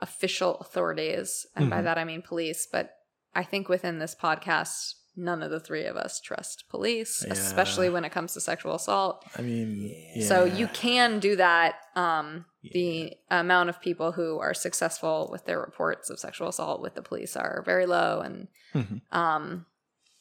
[0.00, 1.84] official authorities and by Mhm.
[1.84, 2.96] that i mean police but
[3.34, 8.04] i think within this podcast none of the three of us trust police especially when
[8.04, 10.28] it comes to sexual assault I mean, Yeah.
[10.28, 15.58] so you can do that um the amount of people who are successful with their
[15.60, 19.00] reports of sexual assault with the police are very low and Mhm.
[19.12, 19.66] um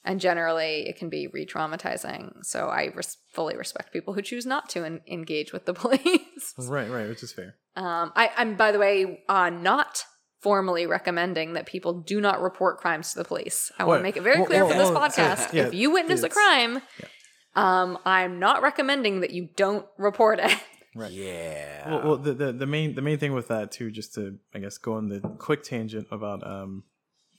[0.08, 4.70] and generally it can be re-traumatizing so i res- fully respect people who choose not
[4.70, 7.56] to en- engage with the police Right, right, which is fair.
[7.76, 10.04] um I, i'm by the way uh not
[10.42, 14.18] formally recommending that people do not report crimes to the police i want to make
[14.18, 16.26] it very well, clear well, for this well, so, podcast yeah, if you witness a
[16.28, 16.82] it's- crime
[17.56, 20.52] um i'm not recommending that you don't report it
[20.96, 21.12] Right.
[21.12, 21.90] Yeah.
[21.92, 24.58] Well, well the, the the main the main thing with that too, just to I
[24.58, 26.86] guess go on the quick tangent about um,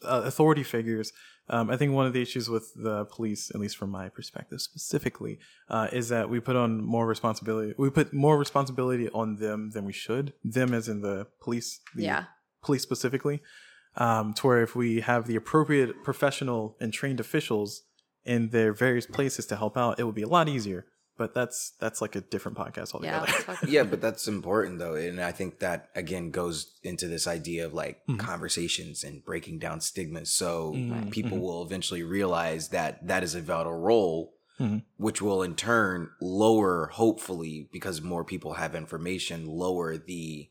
[0.05, 1.11] uh, authority figures.
[1.51, 4.61] Um, I think one of the issues with the police, at least from my perspective
[4.61, 7.75] specifically, uh, is that we put on more responsibility.
[7.79, 10.35] We put more responsibility on them than we should.
[10.45, 11.81] Them as in the police.
[11.95, 12.25] The yeah
[12.63, 13.41] police specifically,
[13.97, 17.83] um, to where if we have the appropriate professional and trained officials
[18.25, 20.87] in their various places to help out, it would be a lot easier.
[21.19, 23.27] But that's that's like a different podcast altogether.
[23.49, 27.67] let's yeah, but that's important though, and I think that again goes into this idea
[27.67, 28.19] of like Mhm.
[28.21, 30.31] conversations and breaking down stigmas.
[30.33, 31.11] So Mhm.
[31.11, 31.43] people Mhm.
[31.43, 34.85] will eventually realize that that is a vital role, Mhm.
[34.97, 40.49] which will in turn lower, hopefully, because more people have information, lower the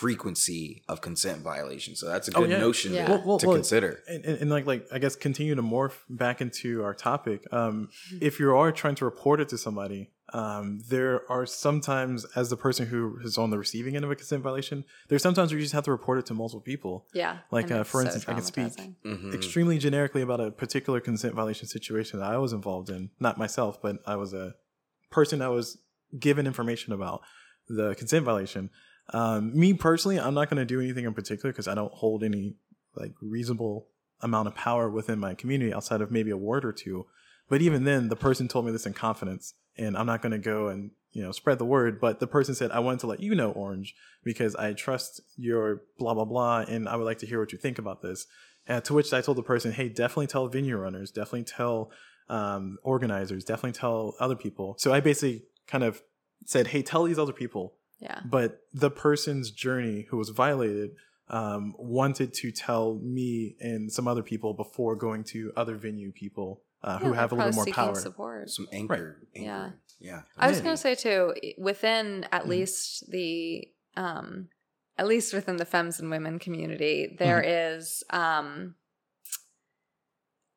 [0.00, 1.96] frequency of consent violation.
[1.96, 2.58] So that's a Oh, good yeah.
[2.58, 3.06] notion Yeah.
[3.06, 4.02] to, Well, well, to well, consider.
[4.08, 7.40] and, and, and like like I guess continue to morph back into our topic.
[7.52, 8.18] Um, Mm-hmm.
[8.28, 12.56] if you are trying to report it to somebody, um, there are sometimes as the
[12.56, 15.64] person who is on the receiving end of a consent violation, there's sometimes where you
[15.64, 16.94] just have to report it to multiple people.
[17.12, 18.94] yeah Like, uh, for so instance, I can speak traumatizing.
[19.04, 19.34] Mhm.
[19.34, 23.10] extremely generically about a particular consent violation situation that I was involved in.
[23.26, 24.46] Not myself, but I was a
[25.10, 25.66] person that was
[26.26, 27.18] given information about
[27.68, 28.70] the consent violation.
[29.12, 32.22] Um, me personally, I'm not going to do anything in particular because I don't hold
[32.22, 32.54] any
[32.94, 33.88] like reasonable
[34.20, 37.06] amount of power within my community outside of maybe a word or two.
[37.48, 40.38] But even then, the person told me this in confidence, and I'm not going to
[40.38, 42.00] go and you know spread the word.
[42.00, 45.82] But the person said, "I wanted to let you know, Orange, because I trust your
[45.98, 48.26] blah blah blah, and I would like to hear what you think about this."
[48.68, 51.90] Uh, to which I told the person, "Hey, definitely tell venue runners, definitely tell
[52.28, 56.02] um, organizers, definitely tell other people." So I basically kind of
[56.46, 58.20] said, "Hey, tell these other people Yeah.
[58.24, 60.90] but the person's journey who was violated
[61.28, 66.62] um, wanted to tell me and some other people before going to other venue people
[66.82, 67.94] uh, who have a little more power.
[67.94, 68.50] Support.
[68.50, 69.18] Some anchor.
[69.34, 69.64] Yeah.
[69.64, 69.74] anchor.
[70.00, 70.22] Yeah.
[70.38, 72.48] I was going to say too, within at Mhm.
[72.48, 74.48] least the, um,
[74.96, 77.78] at least within the femmes and women community, there Mm-hmm.
[77.78, 78.74] is um,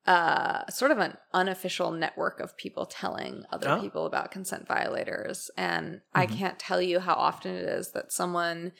[0.06, 3.80] uh, sort of an unofficial network of people telling other Oh.
[3.82, 6.38] people about consent violators, and I Mhm.
[6.38, 8.74] can't tell you how often it is that someone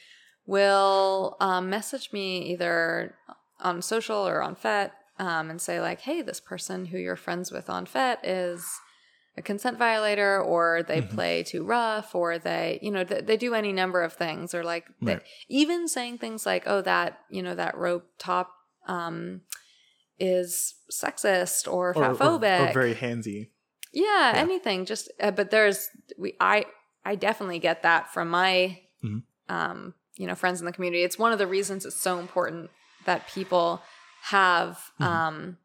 [0.46, 3.16] will um, message me either
[3.60, 7.52] on social or on FET um, and say like, "Hey, this person who you're friends
[7.52, 8.68] with on FET is."
[9.36, 11.10] a consent violator or they Mhm.
[11.10, 14.64] play too rough or they you know th- they do any number of things or
[14.64, 18.54] like they, even saying things like oh that you know that rope top
[18.88, 19.42] um
[20.32, 23.50] is sexist or or, or, fatphobic or very handsy.
[23.92, 24.42] yeah, Yeah.
[24.48, 26.66] anything just uh, but there's we i
[27.06, 29.24] i definitely get that from my Mhm.
[29.50, 32.70] um you know friends in the community it's one of the reasons it's so important
[33.06, 33.82] that people
[34.36, 35.06] have Mhm.
[35.06, 35.58] um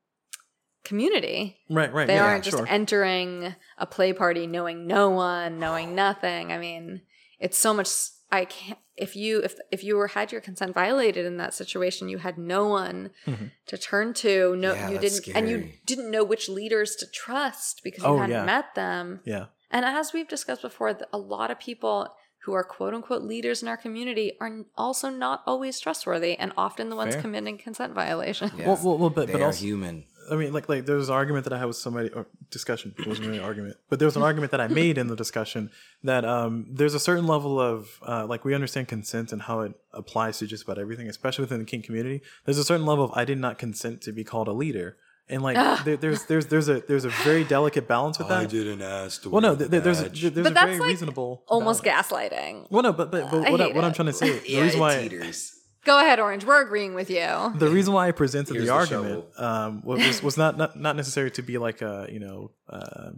[0.85, 2.07] community Right, right.
[2.07, 2.67] they yeah, aren't just sure.
[2.69, 6.51] entering a play party knowing no one, knowing nothing.
[6.51, 7.03] I mean,
[7.39, 7.89] it's so much.
[8.31, 8.79] I can't.
[8.97, 12.37] If you if if you were had your consent violated in that situation, you had
[12.37, 13.53] no one Mhm.
[13.67, 14.55] to turn to.
[14.57, 18.11] No, Yeah, you that's didn't, and you didn't know which leaders to trust because you
[18.11, 18.45] Oh, hadn't yeah.
[18.45, 19.21] met them.
[19.25, 19.47] yeah.
[19.71, 22.09] And as we've discussed before, a lot of people
[22.45, 26.89] who are quote unquote leaders in our community are also not always trustworthy, and often
[26.91, 27.23] the ones Fair.
[27.23, 28.53] committing consent violations.
[28.57, 28.67] Yeah.
[28.69, 30.05] Well, well, well, but they but are also, human.
[30.31, 32.95] I mean, like, like there was an argument that I had with somebody, or discussion.
[32.99, 35.17] It wasn't really an argument, but there was an argument that I made in the
[35.17, 35.71] discussion
[36.05, 39.73] that um, there's a certain level of uh, like we understand consent and how it
[39.93, 42.23] applies to just about everything, especially within the kink community.
[42.45, 44.97] There's a certain level of I did not consent to be called a leader,
[45.29, 48.39] and like there, there's there's there's a there's a very delicate balance with that.
[48.41, 50.55] I didn't ask to Well, no, wear th- the th- there's a, there's But a
[50.55, 52.09] that's, very like, reasonable Almost balance.
[52.09, 52.71] gaslighting.
[52.71, 54.43] Well, no, but but, but I what, I, hate what I'm trying to say, the
[54.51, 55.55] yeah, reason it why teeters.
[55.85, 56.45] Go ahead, Orange.
[56.45, 57.53] We're agreeing with you.
[57.57, 60.97] the reason why I presented Here's the the argument um, was was not, not not
[60.97, 63.11] necessary to be like a you know uh,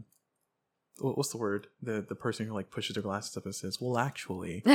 [1.00, 3.98] what's the word the the person who like pushes their glasses up and says, "Well,
[3.98, 4.62] actually."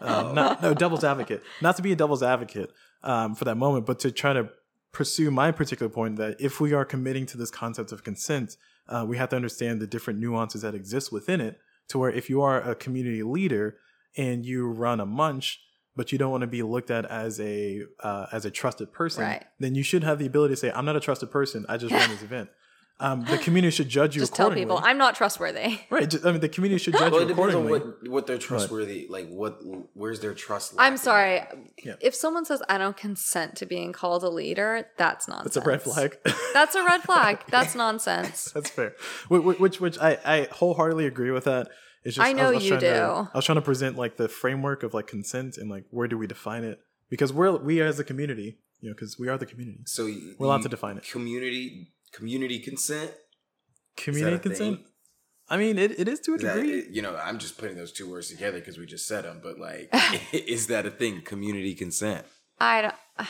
[0.00, 1.42] Um, not, no, devil's advocate.
[1.60, 2.70] Not to be a devil's advocate
[3.02, 4.48] um, for that moment, but to try to
[4.92, 8.56] pursue my particular point that if we are committing to this concept of consent,
[8.88, 11.58] uh, we have to understand the different nuances that exist within it.
[11.88, 13.76] To where if you are a community leader
[14.16, 15.60] and you run a munch,
[15.98, 19.24] but you don't want to be looked at as a uh, as a trusted person,
[19.24, 19.44] Right.
[19.58, 21.66] then you should have the ability to say, "I'm not a trusted person.
[21.68, 22.48] I just ran this event."
[23.00, 25.78] Um, the community should judge you Just tell people I'm not trustworthy.
[25.88, 26.10] right?
[26.10, 27.92] ju- I mean, the community should judge Well, you it depends on accordingly.
[28.02, 29.06] what what they're trustworthy.
[29.08, 29.60] Like what
[29.94, 30.72] where's their trust?
[30.72, 30.96] I'm lacking?
[30.98, 31.42] sorry.
[31.84, 31.94] Yeah.
[32.00, 35.54] If someone says I don't consent to being called a leader, that's nonsense.
[35.54, 36.18] That's a red flag.
[36.54, 37.34] That's a red flag.
[37.54, 38.50] That's nonsense.
[38.50, 38.94] That's fair.
[39.28, 41.68] Which, which- which, which I, I wholeheartedly agree with that.
[42.04, 43.28] It's just I know was- was you trying to- do.
[43.32, 46.16] I was trying to present like the framework of like consent and like where do
[46.18, 46.80] we define it?
[47.10, 49.80] Because we're we as a community, you know, because we are the community.
[49.86, 51.04] So you- We're allowed to define it.
[51.10, 53.12] Community community consent.
[53.96, 54.74] Community Is that a thing?
[54.74, 54.86] consent.
[55.50, 56.80] I mean, it, it is to a Is that, degree.
[56.80, 59.40] Eh, you know, I'm just putting those two words together because we just said them.
[59.42, 59.88] But like,
[60.32, 61.22] is that a thing?
[61.22, 62.26] Community consent.
[62.60, 63.28] I don't.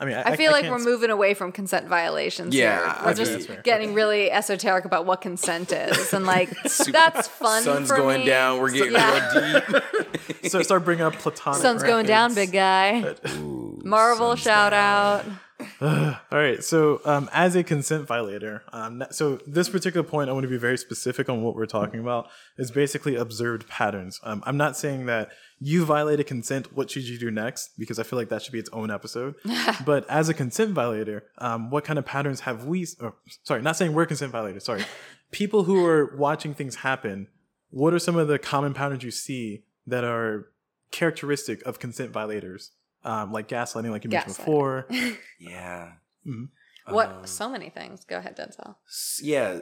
[0.00, 2.54] I mean, I, I feel like can't we're sp- moving away from consent violations.
[2.54, 3.02] Yeah, here.
[3.02, 3.62] We're mean- just That's fair.
[3.62, 6.50] getting really esoteric about what consent is, and like
[6.86, 7.62] that's fun.
[7.62, 8.26] Sun's for going me.
[8.26, 8.60] down.
[8.60, 9.30] We're getting yeah.
[9.34, 9.82] real deep.
[10.50, 11.62] So start bringing up platonic.
[11.62, 13.14] Sun's going down, big guy.
[13.38, 15.20] Ooh, Marvel sun's shout down.
[15.20, 15.40] out.
[15.80, 16.62] All right.
[16.62, 20.58] So, um, as a consent violator, um, so this particular point, I want to be
[20.58, 22.28] very specific on what we're talking about.
[22.58, 24.20] Is basically observed patterns.
[24.22, 25.30] Um, I'm not saying that
[25.66, 26.74] you violated consent.
[26.76, 27.70] What should you do next?
[27.78, 29.34] Because I feel like that should be its own episode.
[29.86, 32.86] but as a consent violator, um, what kind of patterns have we?
[33.00, 34.64] Or, sorry, not saying we're consent violators.
[34.64, 34.84] Sorry,
[35.30, 37.28] people who are watching things happen.
[37.70, 40.48] What are some of the common patterns you see that are
[40.90, 42.72] characteristic of consent violators?
[43.02, 44.86] Um, like gaslighting, like you mentioned before.
[45.38, 45.92] Yeah.
[46.26, 46.48] Mhm.
[46.88, 47.08] What?
[47.08, 48.04] Um, so many things.
[48.04, 48.76] Go ahead, Denzel.
[49.22, 49.60] yeah.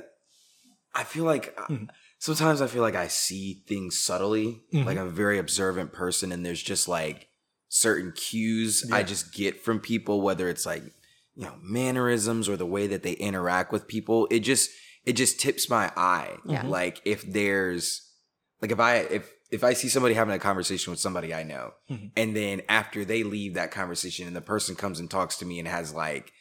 [0.95, 1.89] I feel like uh, Mhm.
[2.23, 4.63] Sometimes I feel like I see things subtly.
[4.73, 4.85] Mhm.
[4.87, 7.29] Like I'm a very observant person, and there's just like
[7.69, 10.85] certain cues I just get from people, whether it's like
[11.35, 14.29] you know mannerisms or the way that they interact with people.
[14.31, 14.71] It just
[15.05, 16.37] it just tips my eye.
[16.47, 16.65] Yeah.
[16.65, 18.09] Like if there's
[18.61, 21.73] like if I if if I see somebody having a conversation with somebody I know,
[21.91, 22.13] Mhm.
[22.17, 25.59] and then after they leave that conversation, and the person comes and talks to me
[25.59, 26.33] and has like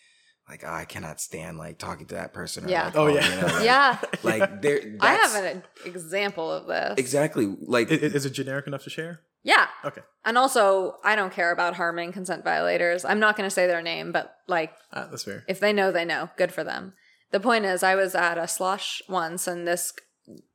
[0.52, 2.66] like oh, I cannot stand like talking to that person.
[2.66, 2.86] Or Yeah.
[2.86, 3.28] like, Oh, yeah.
[3.36, 4.80] you know, like- yeah, like there.
[5.00, 6.96] I have an example of this.
[6.98, 9.22] exactly like I- i- Is it generic enough to share?
[9.44, 9.68] Yeah.
[9.84, 10.02] Okay.
[10.24, 13.04] And also, I don't care about harming consent violators.
[13.04, 15.44] I'm not going to say their name, but like, Ah, that's fair.
[15.48, 16.30] if they know, they know.
[16.38, 16.94] Good for them.
[17.32, 19.94] The point is, I was at a slush once, and this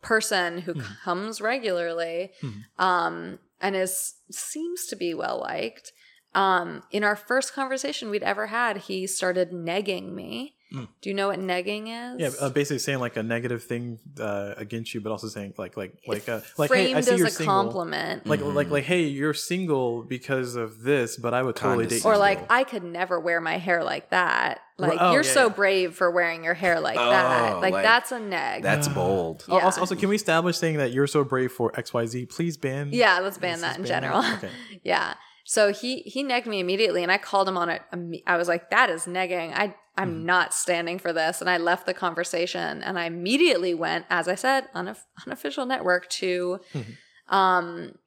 [0.03, 1.01] person who Mhm.
[1.03, 2.63] comes regularly Mhm.
[2.79, 5.91] um, and is seems to be well liked.
[6.37, 10.53] Um, in our first conversation we'd ever had, he started negging me.
[10.75, 10.89] Mm.
[11.01, 12.21] Do you know what negging is?
[12.21, 15.77] Yeah, uh, basically saying like a negative thing uh, against you, but also saying like
[15.77, 17.55] like like uh, like framed hey, I see as you're a single.
[17.55, 18.27] compliment.
[18.27, 18.53] Like Mhm.
[18.53, 22.11] like like hey, you're single because of this, but I would totally date you.
[22.11, 22.45] or like.
[22.51, 24.59] I could never wear my hair like that.
[24.77, 25.55] Like oh, you're yeah, so yeah.
[25.55, 27.61] brave for wearing your hair like Oh, that.
[27.61, 28.63] Like, like- that's a neg.
[28.65, 29.45] That's bold.
[29.49, 32.27] Oh, also, also, can we establish saying that you're so brave for X Y Z?
[32.27, 32.91] Please ban.
[32.93, 34.21] yeah, let's ban that in ban general.
[34.23, 34.39] that?
[34.45, 34.53] Okay.
[34.83, 35.15] yeah.
[35.49, 37.81] So he he negged me immediately, and I called him on it.
[38.27, 39.53] I was like, "That is negging.
[39.55, 40.25] I I'm Mhm.
[40.25, 44.35] not standing for this." And I left the conversation, and I immediately went, as I
[44.35, 46.97] said, on a unofficial network to, Mhm.
[47.33, 47.99] um,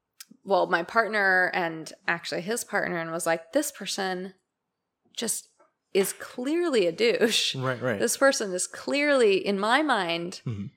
[0.43, 4.33] well, my partner and actually his partner, and was like, "This person
[5.15, 5.47] just
[5.93, 7.55] is clearly a douche.
[7.55, 7.99] Right, right.
[7.99, 10.71] This person is clearly, in my mind." Mhm.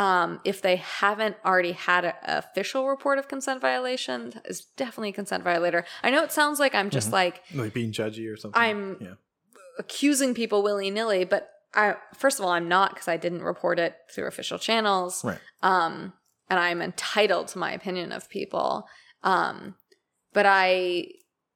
[0.00, 5.12] Um, if they haven't already had an official report of consent violation, is definitely a
[5.12, 5.84] consent violator.
[6.02, 7.12] I know it sounds like I'm just Mhm.
[7.12, 8.60] like like being judgy or something.
[8.60, 9.14] I'm yeah.
[9.78, 13.78] accusing people willy nilly, but I first of all I'm not because I didn't report
[13.78, 15.22] it through official channels.
[15.22, 15.38] Right.
[15.62, 16.14] Um,
[16.48, 18.88] and I'm entitled to my opinion of people.
[19.22, 19.74] Um,
[20.32, 21.08] but I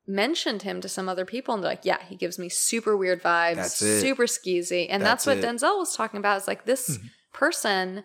[0.06, 3.22] mentioned him to some other people and they're like, yeah, he gives me super weird
[3.22, 4.86] vibes, super skeezy.
[4.90, 5.44] And that's, That's what it.
[5.56, 6.36] Denzel was talking about.
[6.42, 7.10] Is like this Mhm.
[7.32, 8.04] person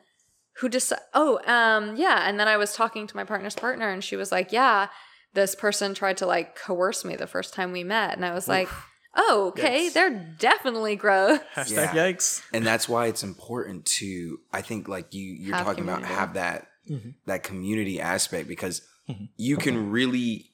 [0.60, 2.28] who just, oh, um, yeah.
[2.28, 4.88] And then I was talking to my partner's partner and she was like, yeah,
[5.34, 8.16] this person tried to like coerce me the first time we met.
[8.16, 8.68] And I was like,
[9.16, 9.94] oh, okay, Yikes.
[9.94, 11.40] they're definitely gross.
[11.56, 11.94] Hashtag Yeah.
[11.96, 12.42] yikes.
[12.54, 16.34] and that's why it's important to i think like you you're Have talking about have
[16.36, 17.16] that Mhm.
[17.26, 19.30] that community aspect because Mhm.
[19.36, 20.54] you can really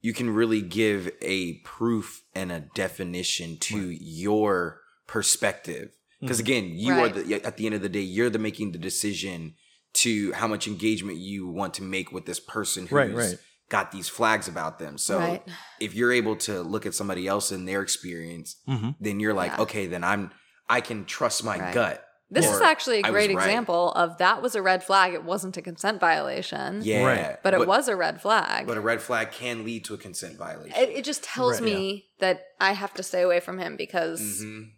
[0.00, 6.40] you can really give a proof and a definition to your perspective because Mhm.
[6.40, 7.16] again you Right.
[7.16, 9.54] are the at the end of the day you're the making the decision
[9.94, 13.38] to how much engagement you want to make with this person who's Right, right.
[13.70, 15.42] got these flags about them so right.
[15.80, 18.96] if you're able to look at somebody else and their experience Mhm.
[19.00, 19.62] then you're like Yeah.
[19.62, 20.30] okay then i'm
[20.68, 21.74] i can trust my Right.
[21.74, 23.42] gut This Or is actually a was great right.
[23.42, 25.14] example of that was a red flag.
[25.14, 26.82] It wasn't a consent violation.
[26.84, 27.42] Yeah, Right.
[27.42, 28.66] But it was a red flag.
[28.66, 30.76] But a red flag can lead to a consent violation.
[30.78, 34.20] it, it just tells Right, me that I have to stay away from him because
[34.44, 34.72] Mhm.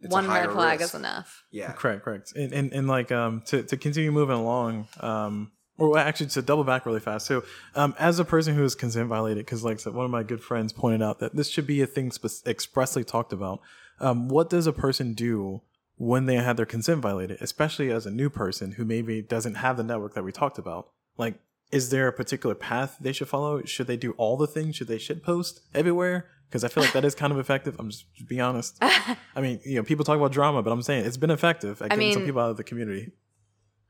[0.00, 0.06] Yeah.
[0.06, 0.94] It's one red flag risk.
[0.94, 1.44] is enough.
[1.50, 1.72] Yeah.
[1.72, 2.32] Correct, correct.
[2.34, 6.64] And, and and like um to to continue moving along, um or actually to double
[6.64, 7.26] back really fast.
[7.26, 10.10] So um as a person who is consent violated, because like I said, one of
[10.10, 13.60] my good friends pointed out that this should be a thing spe- expressly talked about.
[14.00, 15.60] Um, what does a person do
[15.96, 19.76] when they had their consent violated, especially as a new person who maybe doesn't have
[19.76, 20.88] the network that we talked about?
[21.18, 21.34] Like,
[21.70, 23.62] is there a particular path they should follow?
[23.64, 24.76] Should they do all the things?
[24.76, 26.28] Should they shit post everywhere?
[26.50, 27.76] Because I feel like that is kind of effective.
[27.78, 28.76] I'm just, just being honest.
[28.82, 31.92] I mean, you know, people talk about drama, but I'm saying it's been effective at
[31.92, 33.12] I getting some people out of the community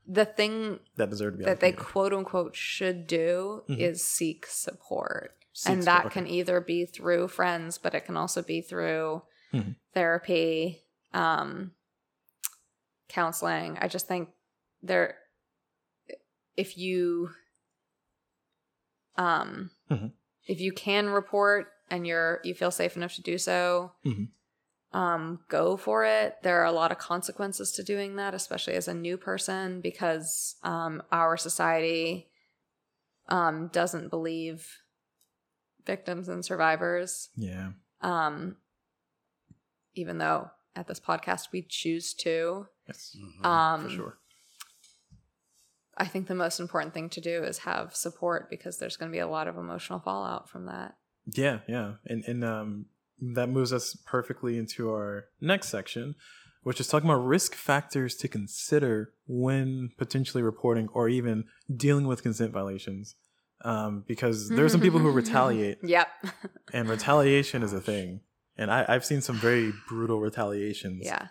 [0.07, 1.91] The thing that deserve to be that the they community.
[1.91, 3.79] quote unquote should do Mhm.
[3.79, 5.35] is seek support.
[5.53, 9.23] Seek and support, that can either be through friends, but it can also be through
[9.53, 9.75] Mhm.
[9.95, 11.71] therapy, um,
[13.09, 13.77] counseling.
[13.81, 14.29] I just think
[14.83, 15.17] there,
[16.55, 17.31] if you,
[19.17, 20.13] um, Mhm.
[20.47, 24.29] if you can report and you're you feel safe enough to do so, Mhm.
[24.93, 26.37] um, go for it.
[26.41, 30.55] There are a lot of consequences to doing that, especially as a new person, because
[30.63, 32.27] um, our society
[33.27, 34.67] um, doesn't believe
[35.85, 37.29] victims and survivors.
[37.35, 37.71] Yeah.
[38.01, 38.57] Um,
[39.93, 42.67] even though at this podcast we choose to.
[42.87, 43.15] Yes.
[43.17, 43.45] Mhm.
[43.45, 44.17] Um, for sure.
[45.97, 49.15] I think the most important thing to do is have support because there's going to
[49.15, 50.95] be a lot of emotional fallout from that.
[51.35, 51.93] Yeah, yeah.
[52.05, 52.85] And and um
[53.35, 56.15] that moves us perfectly into our next section,
[56.63, 61.43] which is talking about risk factors to consider when potentially reporting or even
[61.75, 63.15] dealing with consent violations.
[63.63, 66.07] Um, because there are some people who retaliate, Yep.
[66.73, 68.21] and retaliation is a thing.
[68.57, 71.03] And I, I've seen some very brutal retaliations.
[71.05, 71.27] yeah.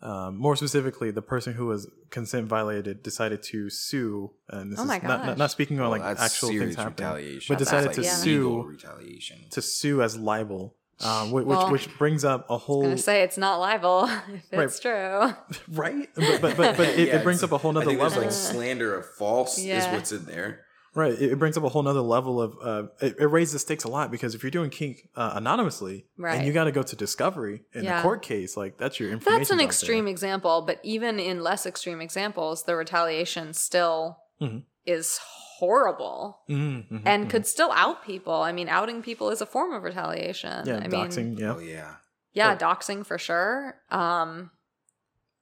[0.00, 4.82] Um, more specifically, the person who was consent violated decided to sue, and this Oh
[4.82, 7.52] is my not, not, not speaking on Well, like that's actual things happening, retaliation.
[7.52, 8.14] but That's decided actually- to yeah.
[8.14, 9.38] sue retaliation.
[9.50, 12.82] to sue as libel, um, which, Well, which which brings up a I was whole
[12.82, 14.64] going to say it's not libel if Right.
[14.66, 15.34] it's true.
[15.68, 17.98] right, but but but, but it, Yeah, it brings up a whole I nother think
[17.98, 19.78] there's level, like slander of false Yeah.
[19.88, 20.60] is what's in there.
[20.98, 21.12] Right?
[21.12, 23.84] It, it brings up a whole nother level of uh, it, it raises the stakes
[23.84, 26.36] a lot because if you're doing kink uh, anonymously Right.
[26.36, 28.00] and you got to go to discovery in Yeah.
[28.00, 29.38] a court case, like that's your information.
[29.40, 34.64] That's an extreme example, but even in less extreme examples, the retaliation still Mhm.
[34.84, 35.18] is
[35.58, 38.34] horrible mm-hmm, and could still out people.
[38.34, 40.66] I mean, outing people is a form of retaliation.
[40.66, 41.94] yeah, I mean, doxing, yeah, Oh yeah.
[42.32, 42.56] yeah, Oh.
[42.64, 43.80] doxing for sure.
[43.90, 44.50] Um,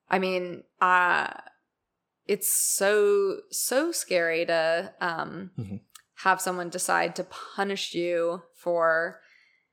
[0.09, 1.29] I mean, uh,
[2.27, 5.81] it's so so scary to um Mhm.
[6.25, 9.21] have someone decide to punish you for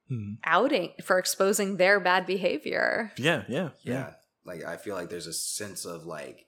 [0.09, 0.33] Hmm.
[0.43, 3.11] outing for exposing their bad behavior.
[3.17, 4.13] Yeah, yeah, yeah
[4.45, 6.47] like i feel like there's a sense of like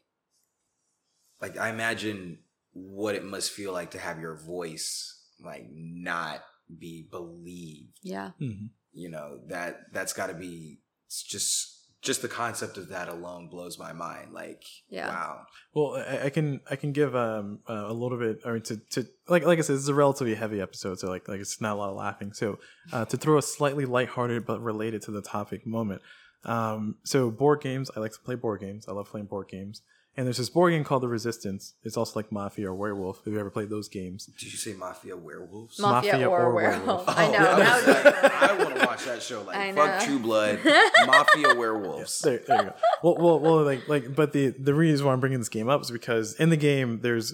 [1.41, 2.39] like i imagine
[2.73, 6.41] what it must feel like to have your voice like not
[6.79, 8.31] be believed Yeah.
[8.41, 8.71] Mhm.
[8.91, 11.74] you know that that's got to be it's just
[12.05, 15.09] just the concept of that alone blows my mind like Yeah.
[15.09, 18.39] wow Well, I, I can I can give um uh, a little bit.
[18.45, 21.09] I mean, to, to like like I said, this is a relatively heavy episode, so
[21.09, 22.31] like like it's not a lot of laughing.
[22.31, 22.59] So
[22.93, 26.01] uh, to throw a slightly lighthearted but related to the topic moment.
[26.45, 27.89] Um, so board games.
[27.95, 28.85] I like to play board games.
[28.87, 29.81] I love playing board games.
[30.17, 31.73] And there's this board game called The Resistance.
[31.83, 33.23] It's also like Mafia or Werewolf.
[33.25, 34.25] Have you ever played those games?
[34.25, 37.05] did you say mafia werewolves Mafia, Mafia or, or werewolf.
[37.05, 37.09] werewolf.
[37.09, 37.33] I Oh, know.
[37.33, 39.41] yeah, Now that's- I want to watch that show.
[39.43, 40.03] Like, I fuck.
[40.05, 40.59] True Blood,
[41.05, 42.19] Mafia Werewolves.
[42.19, 42.73] There, there you go.
[43.03, 45.81] Well, well, well, like, like, but the the reason why I'm bringing this game up
[45.81, 47.33] is because in the game there's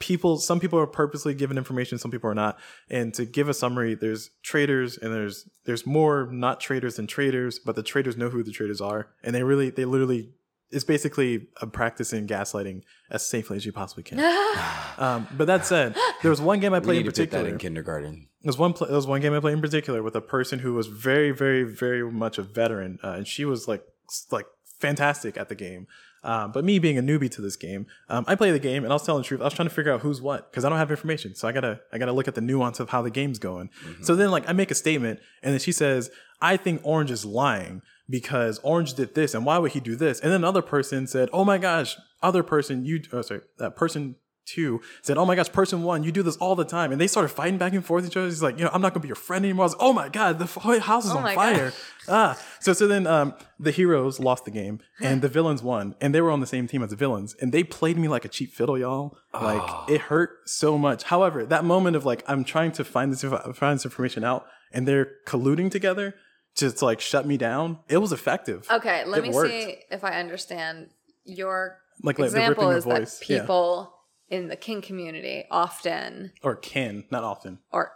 [0.00, 0.38] people.
[0.38, 2.58] Some people are purposely given information, some people are not.
[2.90, 7.58] And to give a summary, there's traders and there's there's more not traders than traders,
[7.58, 10.30] but the traders know who the traders are, and they really they literally
[10.70, 14.18] it's basically a practice in gaslighting as safely as you possibly can.
[14.98, 17.30] um, but that said, there was one game I We played need in to put
[17.30, 17.48] that particular.
[17.54, 18.28] in kindergarten.
[18.42, 18.72] There was one.
[18.74, 21.30] Pl- there was one game I played in particular with a person who was very,
[21.30, 23.82] very, very much a veteran, uh, and she was like,
[24.30, 24.46] like
[24.78, 25.86] fantastic at the game.
[26.24, 28.92] Um, but me being a newbie to this game, um, I play the game, and
[28.92, 29.40] I was telling the truth.
[29.40, 31.52] I was trying to figure out who's what because I don't have information, so I
[31.52, 33.70] gotta, I gotta look at the nuance of how the game's going.
[34.02, 36.10] So then, like, I make a statement, and then she says,
[36.40, 40.20] "I think Orange is lying." Because Orange did this, and why would he do this?
[40.20, 44.16] And then another person said, "Oh my gosh, other person, you, oh, sorry, that person
[44.46, 47.06] two said, "Oh my gosh, person one, you do this all the time," and they
[47.06, 48.24] started fighting back and forth each other.
[48.26, 49.92] He's like, "You know, I'm not gonna be your friend anymore." I was, like, "Oh
[49.92, 50.46] my god, the
[50.80, 51.72] house is Oh on fire!"
[52.08, 56.14] Ah, so so then um, the heroes lost the game and the villains won, and
[56.14, 58.28] they were on the same team as the villains, and they played me like a
[58.28, 59.18] cheap fiddle, y'all.
[59.34, 59.84] Like Ah.
[59.86, 61.02] it hurt so much.
[61.02, 63.22] However, that moment of like I'm trying to find this
[63.54, 66.14] find this information out, and they're colluding together
[66.58, 67.78] to like shut me down.
[67.88, 68.66] It was effective.
[68.70, 69.50] Okay, let It me worked.
[69.50, 70.90] see if I understand
[71.24, 73.40] your Like, example is voice, that yeah.
[73.40, 73.94] people
[74.28, 77.58] in the kink community often Or can not often.
[77.72, 77.92] or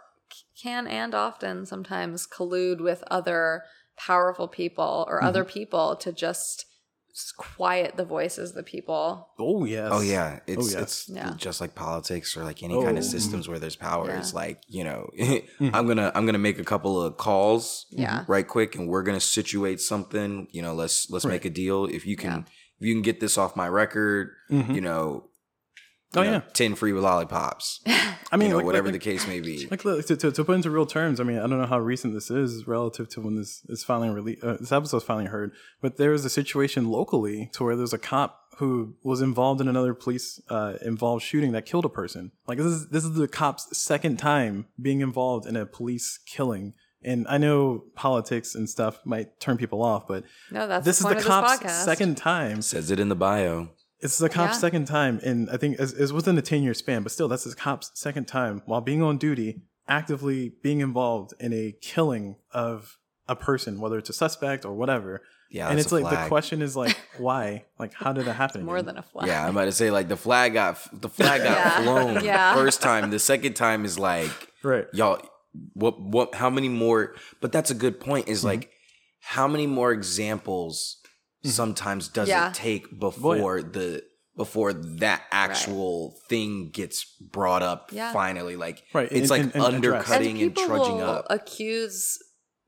[0.61, 3.63] can and often sometimes collude with other
[3.97, 5.27] powerful people or Mm-hmm.
[5.27, 6.65] other people to just
[7.37, 9.29] quiet the voices of the people.
[9.39, 9.89] Oh yes.
[9.91, 10.81] Oh yeah, it's yes.
[10.81, 11.33] it's Yeah.
[11.37, 12.99] just like politics or like any kind Oh.
[12.99, 14.07] of systems where there's power.
[14.07, 14.17] Yeah.
[14.19, 15.09] It's like you know,
[15.59, 18.25] I'm gonna I'm gonna make a couple of calls, Yeah.
[18.27, 20.47] right quick, and we're gonna situate something.
[20.51, 21.85] You know, let's let's make a deal.
[21.85, 22.39] If you can Yeah.
[22.79, 24.73] if you can get this off my record, Mhm.
[24.75, 25.25] you know.
[26.15, 26.41] Oh, know, yeah.
[26.53, 27.81] ten free lollipops.
[28.31, 29.67] I mean, you know, like- whatever like- the case may be.
[29.69, 31.79] Like look, to, to, to put into real terms, I mean, I don't know how
[31.79, 34.43] recent this is relative to when this is finally released.
[34.43, 35.51] Uh, this episode's finally heard,
[35.81, 39.67] but there was a situation locally to where there's a cop who was involved in
[39.67, 42.31] another police uh, involved shooting that killed a person.
[42.47, 46.73] Like this is this is the cop's second time being involved in a police killing.
[47.05, 51.09] And I know politics and stuff might turn people off, but No, that's this the
[51.09, 52.61] is the cop's second time.
[52.61, 53.71] Says it in the bio.
[54.03, 54.59] It's the cop's Yeah.
[54.59, 57.45] second time, and I think it's, it's within a ten year span, but still, that's
[57.45, 62.97] the cop's second time while being on duty, actively being involved in a killing of
[63.27, 65.21] a person, whether it's a suspect or whatever.
[65.49, 67.65] Yeah, and it's a like the question is like, why?
[67.79, 68.65] Like, how did that happen?
[68.65, 68.87] More again?
[68.87, 69.27] than a flag.
[69.27, 71.83] Yeah, I'm about to say like the flag got the flag got Yeah.
[71.83, 72.53] flown Yeah.
[72.55, 73.09] first time.
[73.11, 74.31] The second time is like
[74.63, 74.87] right.
[74.93, 75.21] y'all
[75.73, 78.31] what what how many more but that's a good point Mm-hmm.
[78.33, 78.71] is like
[79.19, 80.97] how many more examples
[81.43, 82.49] sometimes does Yeah.
[82.49, 84.03] it take before the
[84.35, 88.11] before that actual thing gets brought up Yeah.
[88.13, 92.17] finally like Right, it's and- like and- and undercutting and, people trudging will up accuse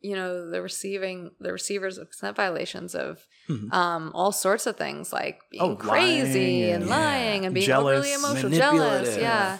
[0.01, 3.73] you know the receiving the receivers of consent violations of Mhm.
[3.73, 7.65] um all sorts of things like being Oh, crazy lying and and- lying and being
[7.65, 9.57] Jealous, overly emotional jealous yeah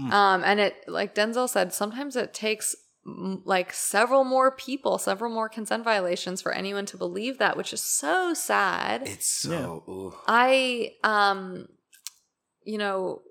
[0.00, 0.10] Mm.
[0.10, 2.74] um and it like denzel said sometimes it takes
[3.04, 7.82] like several more people several more consent violations for anyone to believe that which is
[7.82, 9.02] so sad.
[9.06, 10.14] It's so ooh.
[10.28, 11.66] I um
[12.64, 13.22] you know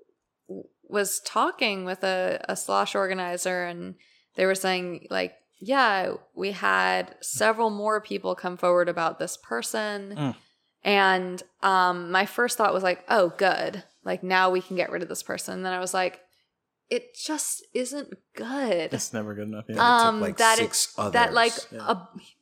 [0.46, 3.94] w- was talking with a, a slosh organizer and
[4.34, 10.14] they were saying like yeah we had several more people come forward about this person.
[10.14, 10.34] Mm.
[10.84, 13.84] and um my first thought was like oh good.
[14.04, 15.54] Like now we can get rid of this person.
[15.54, 16.20] And then i was like
[16.96, 19.64] it just isn't good It's never good enough.
[19.68, 19.74] Yeah.
[19.76, 21.54] Took, um like, that six it, that like.
[21.70, 21.92] Yeah.
[21.92, 21.96] a,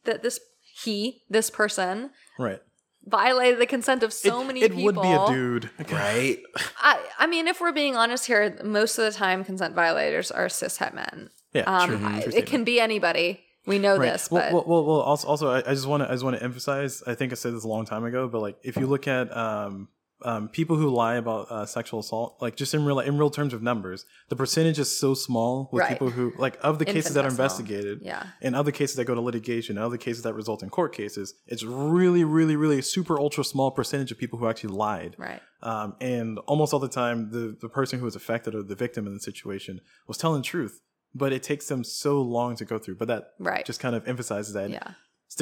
[0.05, 0.41] that this
[0.83, 2.61] he this person right.
[3.07, 4.85] violated the consent of so it, many it people.
[4.85, 5.71] would be a dude.
[5.91, 6.39] right
[6.81, 10.47] I, I mean, if we're being honest here, most of the time consent violators are
[10.47, 11.31] cishet men.
[11.53, 12.01] Yeah, Um, true.
[12.07, 13.41] I- True it can be anybody.
[13.67, 14.13] We know Right.
[14.13, 16.25] this, well, but well, well, well, also, also, I, I just want to, I just
[16.25, 17.03] want to emphasize.
[17.07, 19.27] I think I said this a long time ago, but like, if you look at
[19.37, 19.89] um,
[20.23, 23.53] um, people who lie about uh, sexual assault, like just in real in real terms
[23.55, 25.91] of numbers, the percentage is so small with Right.
[25.91, 28.27] people who like of the cases that are investigated, Yeah.
[28.43, 31.35] and other cases that go to litigation, and other cases that result in court cases.
[31.47, 35.14] It's really, really, really a super ultra small percentage of people who actually lied.
[35.18, 35.41] Right.
[35.62, 39.07] Um, and almost all the time, the, the person who was affected or the victim
[39.07, 40.81] in the situation was telling the truth.
[41.14, 42.95] But it takes them so long to go through.
[42.97, 43.64] But that Right.
[43.66, 44.71] just kind of emphasizes that.
[44.71, 44.93] Yeah.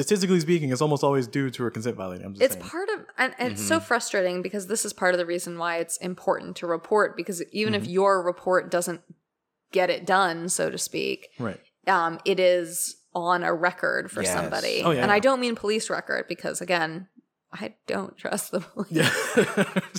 [0.03, 2.25] Statistically speaking, it's almost always due to a consent violation.
[2.25, 2.65] I'm just It's saying.
[2.69, 5.77] part of, and, and it's so frustrating because this is part of the reason why
[5.79, 7.17] it's important to report.
[7.17, 9.01] Because even if your report doesn't
[9.73, 11.59] get it done, so to speak, right.
[11.85, 14.31] um, it is on a record for Yes.
[14.31, 14.83] somebody.
[14.85, 15.15] Oh, yeah, and yeah.
[15.15, 17.09] I don't mean police record because, again,
[17.51, 18.91] I don't trust the police.
[18.91, 19.09] Yeah.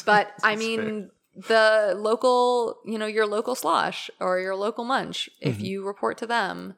[0.07, 5.29] But I That's mean, the local, you know, your local slosh or your local munch,
[5.43, 5.63] if Mhm.
[5.65, 6.75] you report to them,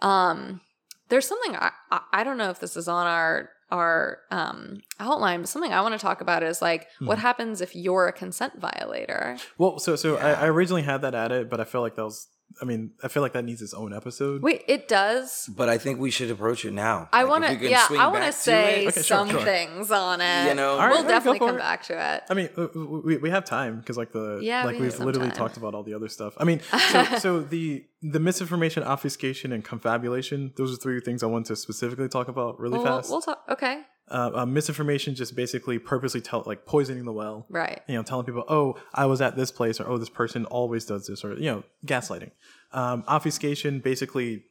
[0.00, 0.60] um,
[1.08, 5.40] there's something I, I I don't know if this is on our our um outline,
[5.40, 7.22] but something I want to talk about is like what Mhm.
[7.22, 9.36] happens if you're a consent violator.
[9.58, 10.40] Well, so so I, Yeah.
[10.42, 12.28] I originally had that at it, but I feel like that was.
[12.62, 14.40] I mean, I feel like that needs its own episode.
[14.42, 15.48] Wait, it does.
[15.54, 17.08] But I think we should approach it now.
[17.12, 19.42] I Like, want if to, yeah, I want to say Okay, sure, some sure.
[19.44, 20.48] things on it.
[20.48, 21.58] You know, All right, we'll all right, definitely come it.
[21.58, 22.22] back to it.
[22.30, 22.48] I mean,
[23.04, 25.36] we, we have time because like the Yeah, like we we have have literally time.
[25.38, 26.34] talked about all the other stuff.
[26.38, 26.60] I mean,
[26.92, 30.52] so, so the the misinformation, obfuscation, and confabulation.
[30.56, 33.10] Those are three things I want to specifically talk about really We'll, fast.
[33.10, 33.42] we'll talk.
[33.50, 37.46] Okay, uh, uh, misinformation, just basically purposely tell like poisoning the well.
[37.48, 37.82] right.
[37.88, 40.84] you know, telling people, "Oh, I was at this place," or "Oh, this person always
[40.84, 42.30] does this," or you know, gaslighting.
[42.72, 44.44] Um, obfuscation, basically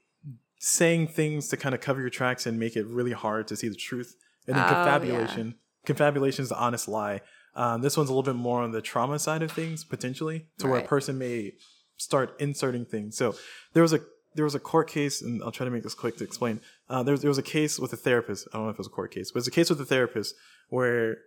[0.59, 3.67] saying things to kind of cover your tracks and make it really hard to see
[3.69, 4.15] the truth.
[4.47, 7.21] And then Oh, confabulation, confabulation is the honest lie.
[7.55, 10.67] Um, this one's a little bit more on the trauma side of things, potentially, to
[10.67, 11.53] where a person may
[11.97, 13.15] start inserting things.
[13.15, 13.35] So
[13.73, 14.01] there was a
[14.35, 16.59] there was a court case, and I'll try to make this quick to explain.
[16.89, 18.47] Uh, there, was, there was a case with a therapist.
[18.53, 19.85] I don't know if it was a court case, but it's a case with a
[19.85, 20.35] therapist
[20.69, 21.17] where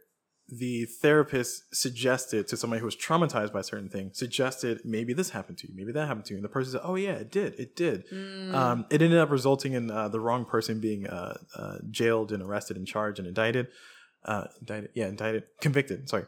[0.48, 5.30] the therapist suggested to somebody who was traumatized by a certain thing, suggested maybe this
[5.30, 7.30] happened to you, maybe that happened to you, and the person said, "Oh yeah, it
[7.30, 8.04] did, it did."
[8.54, 12.42] Um, it ended up resulting in uh, the wrong person being uh, uh, jailed and
[12.42, 13.68] arrested and charged and indicted.
[14.24, 16.08] Uh, indicted, yeah, indicted, convicted.
[16.08, 16.24] Sorry,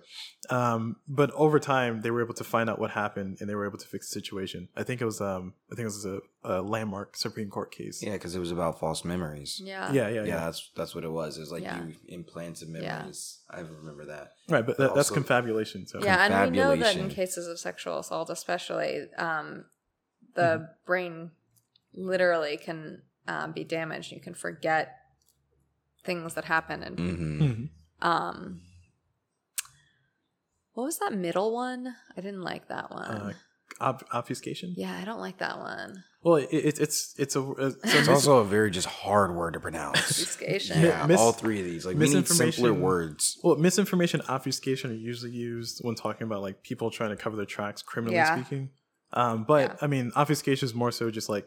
[0.49, 3.66] um, but over time they were able to find out what happened and they were
[3.66, 4.68] able to fix the situation.
[4.76, 8.01] I think it was, um, I think it was a, a landmark Supreme Court case.
[8.03, 9.61] Yeah, because it was about false memories.
[9.62, 9.93] Yeah.
[9.93, 10.36] yeah, yeah, Yeah, yeah.
[10.36, 11.36] that's that's what it was.
[11.36, 11.84] It was like Yeah.
[11.84, 12.80] you implanted Yeah.
[12.80, 13.41] memories.
[13.51, 14.32] I remember that.
[14.49, 15.86] Right, but that, that's confabulation.
[15.86, 19.64] So Yeah, and we know that in cases of sexual assault, especially, um,
[20.34, 20.64] the Mm-hmm.
[20.86, 21.30] brain
[21.93, 24.12] literally can um, be damaged.
[24.12, 24.97] You can forget
[26.05, 27.68] things that happen, and hmm Mhm.
[28.03, 28.61] Um,
[30.75, 31.95] what was that middle one?
[32.17, 33.03] I didn't like that one.
[33.11, 33.33] Uh,
[33.81, 34.75] ob- obfuscation.
[34.77, 36.05] yeah, I don't like that one.
[36.23, 39.61] Well, it, it, it's it's a it's, It's also a very just hard word to
[39.61, 39.99] pronounce.
[39.99, 40.83] Obfuscation.
[40.83, 41.87] yeah, Mis- all three of these.
[41.87, 43.39] Like we need simpler words.
[43.43, 47.47] Well, misinformation, obfuscation are usually used when talking about like people trying to cover their
[47.47, 48.35] tracks, criminally Yeah.
[48.35, 48.71] speaking.
[49.13, 49.77] Um, but Yeah.
[49.81, 51.47] I mean, obfuscation is more so just like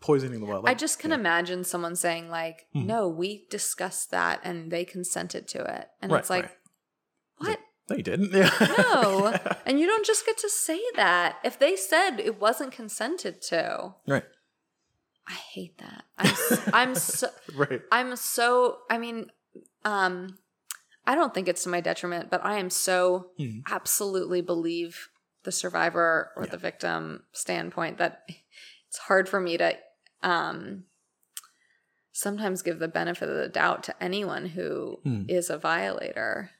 [0.00, 0.62] poisoning the well.
[0.66, 1.16] I just can yeah.
[1.16, 2.86] imagine someone saying like, Mhm.
[2.86, 6.52] "No, we discussed that, and they consented to it," and Right, it's like, right.
[7.38, 7.60] "What?
[7.90, 8.32] No, you didn't.
[8.32, 8.50] Yeah.
[8.78, 9.38] No.
[9.66, 11.38] And you don't just get to say that.
[11.44, 14.24] If they said it wasn't consented to, right.
[15.26, 16.04] I hate that.
[16.18, 16.34] I'm
[16.72, 17.80] I'm so Right.
[17.90, 19.30] I'm so I mean,
[19.84, 20.38] um
[21.06, 23.62] I don't think it's to my detriment, but I am so Mhm.
[23.70, 25.08] absolutely believe
[25.44, 26.50] the survivor or Yeah.
[26.50, 28.26] the victim standpoint that
[28.94, 29.76] it's hard for me to
[30.22, 30.84] um
[32.12, 35.54] sometimes give the benefit of the doubt to anyone who is Mm.
[35.54, 36.50] a violator,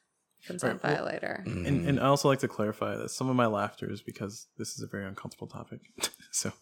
[0.44, 1.44] consent Right, well- violator.
[1.46, 1.66] Mm-hmm.
[1.66, 4.70] And, and I also like to clarify that some of my laughter is because this
[4.76, 5.80] is a very uncomfortable topic.
[6.32, 6.52] so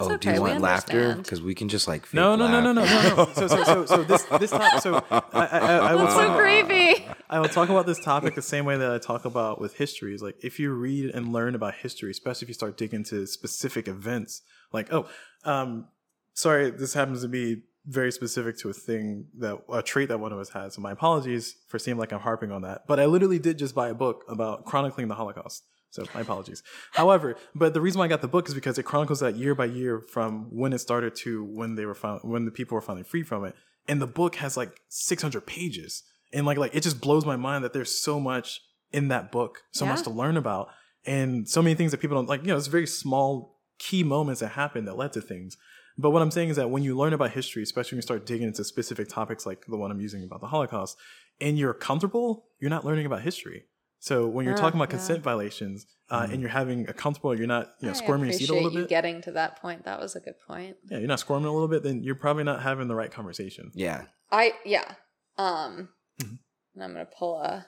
[0.00, 1.14] oh, do you want laughter?
[1.14, 3.32] Because we can just like no, no, no, no, no, no, no.
[3.32, 4.80] So, so, so, so this this topic.
[4.82, 7.06] So I, I, I, I will That's so creepy.
[7.30, 10.14] I will talk about this topic the same way that I talk about with history.
[10.14, 13.26] Is like if you read and learn about history, especially if you start digging into
[13.26, 14.42] specific events,
[14.72, 15.08] like oh,
[15.44, 15.88] um,
[16.34, 20.32] sorry, this happens to be very specific to a thing that a trait that one
[20.32, 20.74] of us has.
[20.74, 22.86] So my apologies for seeming like I'm harping on that.
[22.86, 25.64] But I literally did just buy a book about chronicling the Holocaust.
[25.90, 26.62] So my apologies.
[26.92, 29.54] However, but the reason why I got the book is because it chronicles that year
[29.54, 33.04] by year from when it started to when they were when the people were finally
[33.04, 33.54] free from it.
[33.88, 37.62] And the book has like 600 pages, and like like it just blows my mind
[37.64, 38.62] that there's so much
[38.92, 40.68] in that book, so much to learn about,
[41.04, 42.42] and so many things that people don't like.
[42.42, 43.51] You know, it's very small
[43.86, 45.56] key moments that happen that led to things.
[45.98, 48.24] But what I'm saying is that when you learn about history, especially when you start
[48.30, 50.96] digging into specific topics like the one I'm using about the Holocaust,
[51.40, 53.64] and you're comfortable, you're not learning about history.
[53.98, 54.96] So when you're Ah, talking about yeah.
[54.98, 58.32] consent violations uh, and you're having a comfortable, you're not you know I squirming your
[58.38, 58.88] seat a appreciate little you bit.
[58.96, 59.84] getting to that point.
[59.84, 60.76] That was a good point.
[60.90, 63.70] yeah, you're not squirming a little bit, then you're probably not having the right conversation.
[63.74, 64.04] Yeah.
[64.30, 64.94] I yeah.
[65.38, 65.90] Um
[66.22, 66.38] Mhm.
[66.74, 67.66] and I'm gonna pull a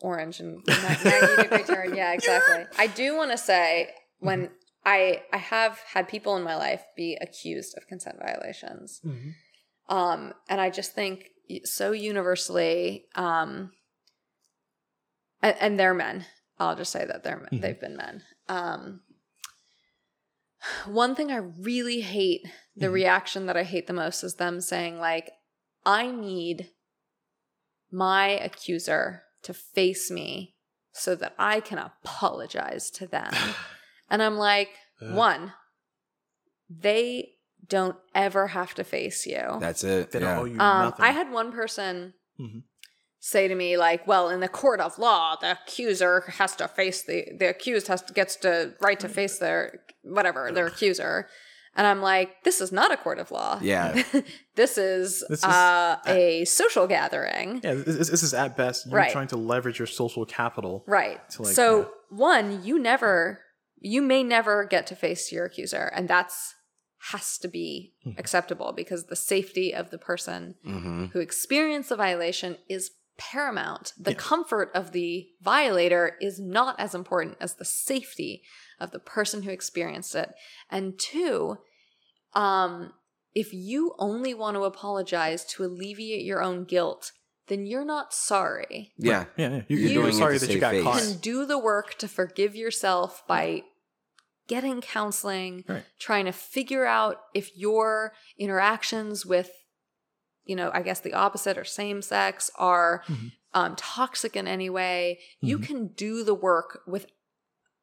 [0.00, 1.94] orange and nine- 90 degree turn.
[1.94, 2.64] Yeah, exactly.
[2.78, 4.50] I do want to say when
[4.86, 9.02] I I have had people in my life be accused of consent violations.
[9.88, 11.30] Um, and I just think
[11.64, 13.72] so universally, um,
[15.42, 16.24] and, and they're men.
[16.58, 17.48] I'll just say that they're men.
[17.52, 17.60] Mhm.
[17.60, 18.22] they've been men.
[18.48, 19.02] Um,
[20.86, 22.42] one thing I really hate,
[22.74, 22.92] the Mhm.
[22.92, 25.30] reaction that I hate the most is them saying like,
[25.84, 26.70] "I need
[27.90, 30.56] my accuser to face me
[30.92, 33.32] so that I can apologize to them,"
[34.10, 34.70] and I'm like,
[35.02, 35.14] Ugh.
[35.14, 35.52] one,
[36.68, 37.30] they
[37.66, 39.42] don't ever have to face you.
[39.60, 40.10] That's it.
[40.12, 40.38] They don't yeah.
[40.40, 41.04] owe you Um, nothing.
[41.04, 42.62] I had one person Mhm.
[43.18, 47.02] say to me, like, "Well, in the court of law, the accuser has to face
[47.02, 51.28] the the accused has to gets to right to face their whatever their accuser,"
[51.74, 53.58] and I'm like, "This is not a court of law.
[53.62, 54.00] Yeah.
[54.54, 58.94] this is This is- uh, a social gathering." yeah, this, this is at best you're
[58.94, 59.10] Right.
[59.10, 60.84] trying to leverage your social capital.
[60.86, 61.18] Right.
[61.30, 61.86] to, like, so yeah.
[62.10, 63.40] one, you never,
[63.78, 66.54] you may never get to face your accuser, and that's
[67.10, 68.18] has to be Mhm.
[68.18, 73.92] acceptable because the safety of the person hmm who experienced the violation is paramount.
[73.96, 74.16] The Yeah.
[74.18, 78.42] comfort of the violator is not as important as the safety
[78.80, 80.34] of the person who experienced it.
[80.70, 81.58] And two,
[82.34, 82.92] um,
[83.34, 87.12] if you only want to apologize to alleviate your own guilt,
[87.48, 88.92] then you're not sorry.
[88.98, 89.26] Yeah.
[89.36, 89.62] Yeah, yeah.
[89.68, 90.82] You, You're you're doing it sorry to that you got face.
[90.82, 90.98] caught.
[91.00, 93.62] can do the work to forgive yourself by
[94.48, 95.84] getting counseling, Right.
[95.98, 99.50] trying to figure out if your interactions with,
[100.44, 103.32] you know, I guess the opposite or same sex are Mhm.
[103.54, 105.18] um, toxic in any way.
[105.40, 105.66] You Mhm.
[105.66, 107.06] can do the work with,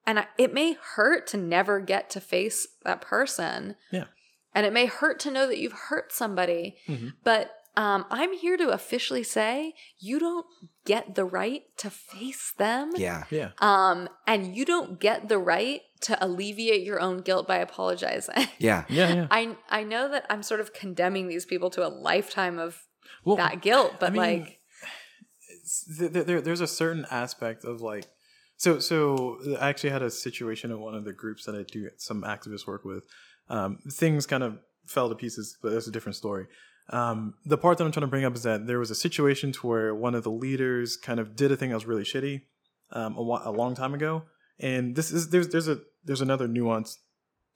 [0.05, 3.75] and I, it may hurt to never get to face that person.
[3.91, 4.05] Yeah.
[4.53, 7.13] And it may hurt to know that you've hurt somebody, Mhm.
[7.23, 10.45] but um, I'm here to officially say you don't
[10.85, 12.91] get the right to face them.
[12.95, 13.23] Yeah.
[13.31, 13.51] Yeah.
[13.59, 18.47] Um, and you don't get the right to alleviate your own guilt by apologizing.
[18.59, 18.85] Yeah.
[18.89, 19.27] Yeah, yeah.
[19.31, 22.83] I I know that I'm sort of condemning these people to a lifetime of
[23.25, 24.59] Well, that guilt, but I mean, like
[25.87, 28.05] there, there, there's a certain aspect of like
[28.57, 31.89] so so i actually had a situation in one of the groups that i do
[31.97, 33.03] some activist work with
[33.49, 36.45] um, things kind of fell to pieces but that's a different story
[36.89, 39.51] um, the part that i'm trying to bring up is that there was a situation
[39.51, 42.41] to where one of the leaders kind of did a thing that was really shitty
[42.93, 44.23] um, a, a long time ago.
[44.59, 46.99] And this is there's there's a there's another nuance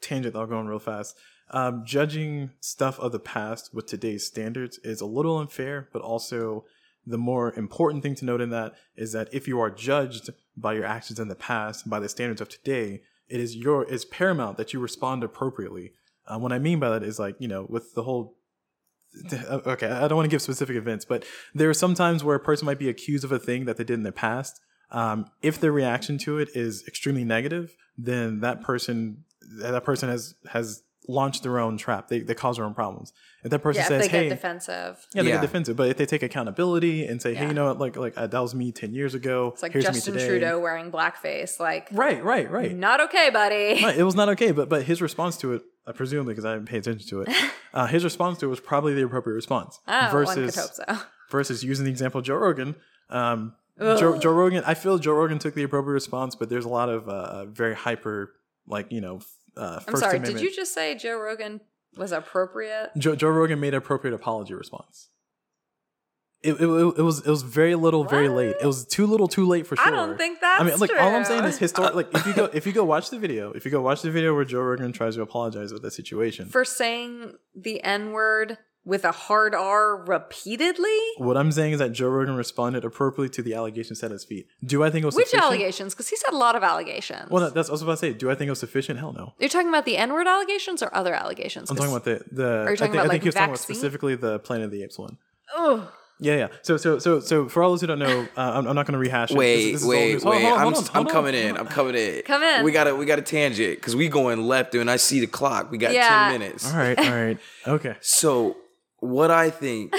[0.01, 1.15] tangent that i'll go on real fast.
[1.49, 6.65] Um, judging stuff of the past with today's standards is a little unfair but also
[7.05, 10.73] the more important thing to note in that is that if you are judged by
[10.73, 14.57] your actions in the past by the standards of today it is your it's paramount
[14.57, 15.93] that you respond appropriately.
[16.27, 18.36] Uh, what i mean by that is like you know with the whole
[19.41, 22.39] okay i don't want to give specific events but there are some times where a
[22.39, 24.59] person might be accused of a thing that they did in the past
[24.91, 29.23] um, if their reaction to it is extremely negative then that person
[29.59, 33.11] that person has has launched their own trap they, they cause their own problems
[33.43, 35.07] if that person yeah, if says they hey get defensive.
[35.13, 35.35] yeah, they Yeah.
[35.35, 37.47] get defensive, but if they take accountability and say, "Hey, Yeah.
[37.49, 37.77] you know what?
[37.77, 39.51] Like, like uh, that was me ten years ago.
[39.53, 41.59] It's like Here's Justin me today." Trudeau wearing blackface.
[41.59, 42.75] Like, Right, right, right.
[42.75, 43.81] not okay, buddy.
[43.83, 46.53] Right, It was not okay, but but his response to it, uh, presumably because I
[46.53, 47.29] didn't pay attention to it,
[47.73, 49.79] uh, his response to it was probably the appropriate response.
[49.87, 51.05] Oh, versus hope so.
[51.31, 52.75] versus using the example of Joe Rogan.
[53.09, 56.69] Um, Joe, Joe Rogan, I feel Joe Rogan took the appropriate response, but there's a
[56.69, 58.33] lot of uh, very hyper,
[58.67, 59.19] like you know,
[59.55, 60.17] uh, I'm sorry.
[60.17, 60.39] Amendment.
[60.39, 61.61] Did you just say Joe Rogan
[61.95, 62.91] was appropriate?
[62.97, 65.09] Joe, Joe Rogan made an appropriate apology response.
[66.43, 68.55] It, it, it was it was very little, very late.
[68.61, 69.87] It was too little, too late for sure.
[69.87, 71.93] I don't think that's I mean, like all I'm saying is historic.
[71.93, 74.03] Uh, like if you go if you go watch the video, if you go watch
[74.03, 78.11] the video where Joe Rogan tries to apologize with the situation, for saying the N
[78.11, 80.97] word with a hard R repeatedly.
[81.17, 84.23] what I'm saying is that Joe Rogan responded appropriately to the allegations set at his
[84.23, 84.47] feet.
[84.63, 85.51] Do I think it was Which sufficient?
[85.51, 85.93] allegations?
[85.93, 87.29] Because he's had a lot of allegations.
[87.29, 88.13] Well, that's what I about to say.
[88.13, 88.99] Do I think it was sufficient?
[88.99, 89.33] Hell no.
[89.39, 91.69] You're talking about the N word allegations or other allegations?
[91.69, 92.47] I'm talking about the the.
[92.47, 94.39] Are you talking I think, about, I think like, he was talking about specifically the
[94.39, 95.17] Planet of the Apes one.
[95.55, 96.47] Oh, Yeah, yeah.
[96.63, 98.93] So, so, so, so, for all those who don't know, uh, I'm, I'm not going
[98.93, 99.29] to rehash.
[99.29, 99.33] it.
[99.33, 100.23] This- Wait, this is wait, news.
[100.23, 100.41] Hold wait.
[100.43, 101.41] hold on, I'm, on, I'm hold coming on.
[101.41, 101.57] in.
[101.57, 102.21] I'm coming in.
[102.23, 102.63] Come in.
[102.65, 105.27] We got a we got a tangent because we going left and I see the
[105.27, 105.69] clock.
[105.71, 106.07] We got Yeah.
[106.29, 106.71] ten minutes.
[106.71, 107.37] All right, all right,
[107.67, 107.95] okay.
[108.01, 108.57] So
[108.99, 109.93] what I think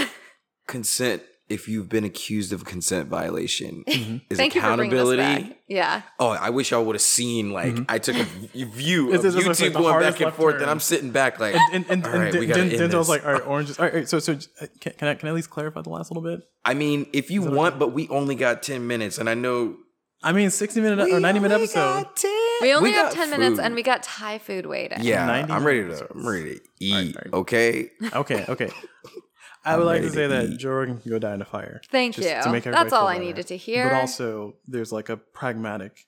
[0.66, 4.16] consent, if you've been accused of consent violation, Mm-hmm.
[4.30, 5.22] is thank you for this accountability.
[5.22, 5.57] back.
[5.68, 8.24] Yeah, Oh, I wish y'all would have seen like I took a
[8.55, 10.62] view This of is just like going back and forth, turn.
[10.62, 12.92] and I'm sitting back like, And and, and right, Den- we gotta Den- end Denzel's
[12.92, 13.09] this.
[13.09, 13.78] like, all right, oranges.
[13.78, 15.82] All right, all right, so, so, uh, can, can I can I at least clarify
[15.82, 16.40] the last little bit?
[16.64, 19.76] I mean, if you want, but we only got ten minutes, and I know
[20.22, 22.03] I mean, 60 minute or 90 minute episode.
[22.03, 22.30] got 10.
[22.62, 24.99] we only have got ten minutes, and we got Thai food waiting.
[25.03, 27.16] yeah, I'm ready to I'm ready to eat.
[27.16, 27.32] all right.
[27.34, 28.70] Okay, Okay, okay.
[29.68, 30.58] I would like to say to that eat.
[30.58, 31.80] Joe Rogan can go die in a fire.
[31.90, 32.42] Thank Just you.
[32.42, 33.88] to make everybody That's all I needed to hear.
[33.90, 36.06] But also, there's like a pragmatic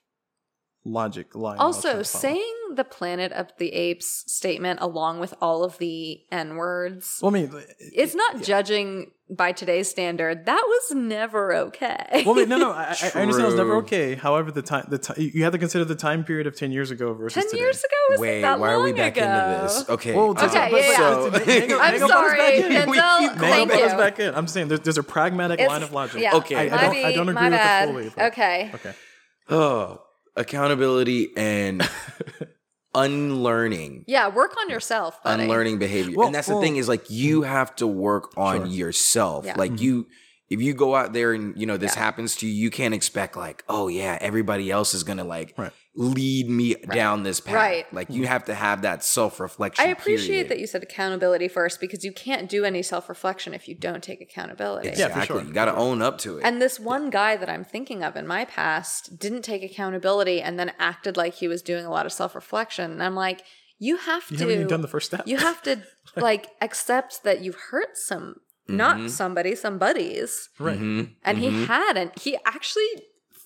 [0.83, 1.57] logic line.
[1.57, 5.63] that I was trying also saying the Planet of the Apes statement along with all
[5.63, 7.19] of the N words.
[7.21, 10.45] Well, I mean, it's not judging by today's standard.
[10.45, 12.23] That was never okay.
[12.25, 12.71] Well, I mean, no, no.
[12.71, 14.15] I, I I understand it's never okay.
[14.15, 16.91] However, the time, the time, you have to consider the time period of ten years
[16.91, 17.61] ago versus Ten today.
[17.61, 19.25] years ago was Wait, that why long are we back ago.
[19.25, 19.89] into this?
[19.89, 20.15] Okay.
[20.15, 22.71] Well, uh, Okay, but- yeah, so- but- Mango- I'm Mango brought us sorry, back in.
[22.71, 22.87] Denzel.
[22.87, 23.97] We keep Mango Thank brought us you.
[23.97, 24.35] back in.
[24.35, 26.21] I'm saying there's, there's a pragmatic It's- line of logic.
[26.21, 26.55] Yeah, Okay.
[26.55, 27.89] I, I don't, I don't my agree with bad.
[27.89, 28.11] it fully.
[28.15, 28.71] but- Okay.
[28.75, 28.93] Okay.
[29.49, 30.01] Oh,
[30.35, 31.87] accountability and
[32.95, 34.05] unlearning.
[34.07, 35.43] Yeah, work on yourself, buddy.
[35.43, 36.17] unlearning behavior.
[36.17, 37.51] Well, and that's well- the thing is like you mm-hmm.
[37.51, 38.65] have to work on Sure.
[38.67, 39.45] yourself.
[39.45, 39.55] Yeah.
[39.57, 39.83] Like mm-hmm.
[39.83, 40.07] you
[40.49, 42.03] if you go out there and you know this Yeah.
[42.03, 45.71] happens to you, you can't expect like, oh yeah, everybody else is gonna like Right.
[45.93, 47.53] Lead me down this path.
[47.55, 47.93] Right.
[47.93, 49.85] Like you have to have that self reflection.
[49.85, 53.67] I appreciate that you said accountability first because you can't do any self reflection if
[53.67, 54.87] you don't take accountability.
[54.89, 55.25] Yeah, for Exactly.
[55.39, 55.43] sure.
[55.47, 56.43] You gotta own up to it.
[56.45, 60.57] And this one guy that I'm thinking of in my past didn't take accountability and
[60.57, 62.91] then acted like he was doing a lot of self reflection.
[62.91, 63.41] And I'm like,
[63.77, 65.23] you have You to haven't even done the first step.
[65.27, 65.83] you have to
[66.15, 68.35] like accept that you've hurt some
[68.67, 70.47] not somebody, some buddies.
[70.57, 70.79] right.
[70.79, 71.15] Mhm.
[71.23, 71.41] And Mhm.
[71.41, 72.19] he hadn't.
[72.19, 72.85] He actually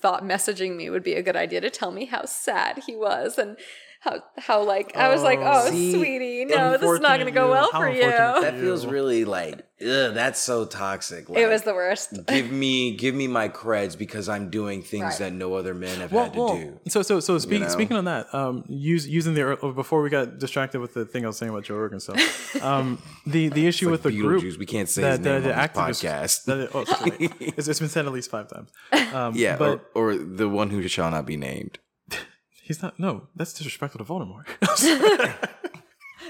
[0.06, 3.40] thought messaging me would be a good idea to tell me how sad he was
[3.40, 3.58] and
[4.06, 5.64] how how like I was like, Oh.
[5.66, 7.72] oh, See, sweetie, no, this is not going to go unfortunate well you.
[7.72, 8.42] How for unfortunate you.
[8.52, 11.28] that feels really like, ugh, that's so toxic.
[11.28, 12.26] Like, It was the worst.
[12.28, 15.18] give me give me my creds because I'm doing things Right.
[15.20, 16.80] that no other men have Well, had to well, do.
[16.88, 17.68] so so so speaking know?
[17.70, 21.24] speaking on that, um, use, using the ear- before we got distracted with the thing
[21.24, 22.22] I was saying about Joe Rogan stuff.
[22.62, 24.58] Um, the the issue with the group Beetlejuice.
[24.58, 26.46] We can't say that his name the, the on activists podcast.
[26.46, 27.12] that it- oh, sorry.
[27.58, 28.70] it's, it's been said at least five times.
[29.14, 31.80] Um, yeah, but or, or the one who shall not be named.
[32.66, 33.00] He's not.
[33.00, 34.46] No, that's disrespectful to Voldemort.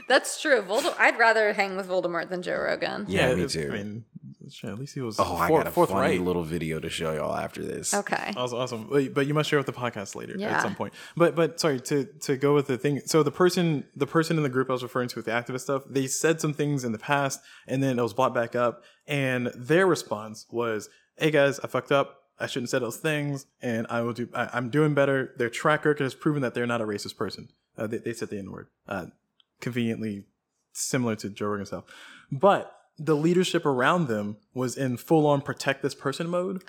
[0.07, 0.61] That's true.
[0.61, 0.99] Voldemort.
[0.99, 3.05] I'd rather hang with Voldemort than Joe Rogan.
[3.07, 3.69] Yeah, me it- too.
[3.71, 4.05] I mean,
[4.49, 5.19] shit, at least he was.
[5.19, 6.21] oh, I four- got a fourth funny right.
[6.21, 7.93] little video to show y'all after this.
[7.93, 8.33] Okay.
[8.35, 8.87] Awesome, awesome.
[8.89, 10.57] But, but you must share with the podcast later Yeah.
[10.57, 10.93] at some point.
[11.15, 13.01] But but sorry to to go with the thing.
[13.05, 15.61] So the person the person in the group I was referring to with the activist
[15.61, 18.83] stuff, they said some things in the past, and then it was brought back up,
[19.07, 22.17] and their response was, "Hey guys, I fucked up.
[22.39, 24.27] I shouldn't say those things, and I will do.
[24.33, 25.33] I, I'm doing better.
[25.37, 27.49] Their track record has proven that they're not a racist person.
[27.77, 29.05] Uh, they, they said the N word, uh,
[29.61, 30.25] conveniently
[30.73, 31.83] similar to Joe Rogan stuff,
[32.31, 36.63] but." The leadership around them was in full on protect this person mode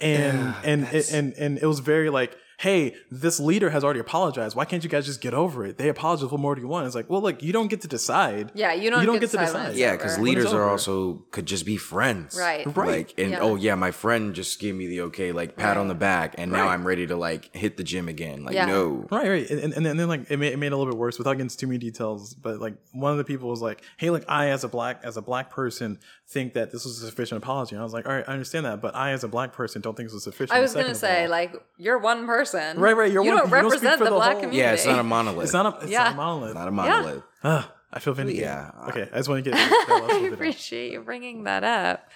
[0.00, 4.00] and Yeah, and, that's- and and it was very like hey this leader has already
[4.00, 6.68] apologized why can't you guys just get over it they apologized what more do you
[6.68, 9.14] want it's like well like you don't get to decide Yeah, you don't, You don't
[9.16, 9.66] get, get to to decide.
[9.68, 9.76] decide.
[9.76, 12.66] Yeah, because leaders are also could just be friends, Right.
[12.76, 12.88] Right.
[12.88, 13.40] Like, and Yeah.
[13.40, 16.50] oh yeah, my friend just gave me the okay, like pat on the back, and
[16.50, 18.44] now I'm ready to like hit the gym again.
[18.44, 18.66] Like, Yeah.
[18.66, 20.92] no, right right and, and, and then like it made, it made it a little
[20.92, 23.62] bit worse without getting into too many details but like one of the people was
[23.62, 25.98] like hey like i as a black as a black person
[26.30, 28.66] think that this was a sufficient apology and i was like all right i understand
[28.66, 30.94] that but i as a black person don't think this was sufficient I was gonna
[30.94, 32.78] say, all- like, you're one person.
[32.78, 34.40] Right, right, you're you one- don't you don't speak represent for the, the black whole-
[34.42, 34.58] community.
[34.58, 35.44] yeah, it's not a monolith.
[35.44, 36.04] it's not a it's Yeah.
[36.04, 37.22] not a monolith not a monolith.
[37.42, 38.70] Ah, i feel vindicated Yeah.
[38.88, 42.08] okay i just want to get that last little I appreciate you bringing that up.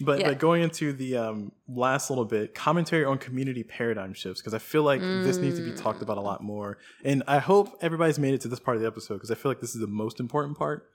[0.00, 0.28] But Yeah.
[0.28, 4.58] but going into the um, last little bit, commentary on community paradigm shifts because I
[4.60, 8.16] feel like this needs to be talked about a lot more, and I hope everybody's
[8.20, 9.88] made it to this part of the episode because I feel like this is the
[9.88, 10.88] most important part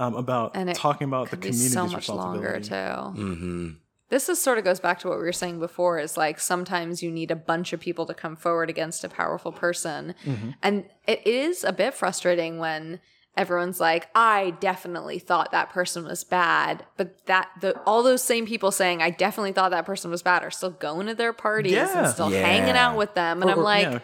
[0.00, 3.16] um, about And talking about the Could be community's so much longer responsibility.
[3.18, 3.22] too.
[3.22, 3.68] Mm-hmm.
[4.08, 7.00] This is sort of goes back to what we were saying before is like sometimes
[7.02, 10.14] you need a bunch of people to come forward against a powerful person.
[10.24, 10.50] Mm-hmm.
[10.62, 12.98] And it is a bit frustrating when
[13.36, 16.84] everyone's like, I definitely thought that person was bad.
[16.96, 20.42] But that the all those same people saying I definitely thought that person was bad
[20.42, 21.96] are still going to their parties Yeah.
[22.06, 22.44] and still Yeah.
[22.44, 23.42] hanging out with them.
[23.42, 23.98] And Or- I'm or- like, yeah.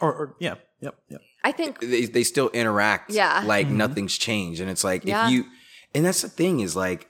[0.00, 1.20] or, or yeah, yep, yep.
[1.44, 3.42] I think They they still interact, Yeah.
[3.46, 3.76] like Mm-hmm.
[3.76, 5.26] nothing's changed, and it's like Yeah.
[5.26, 5.44] if you,
[5.94, 7.08] and that's the thing is like,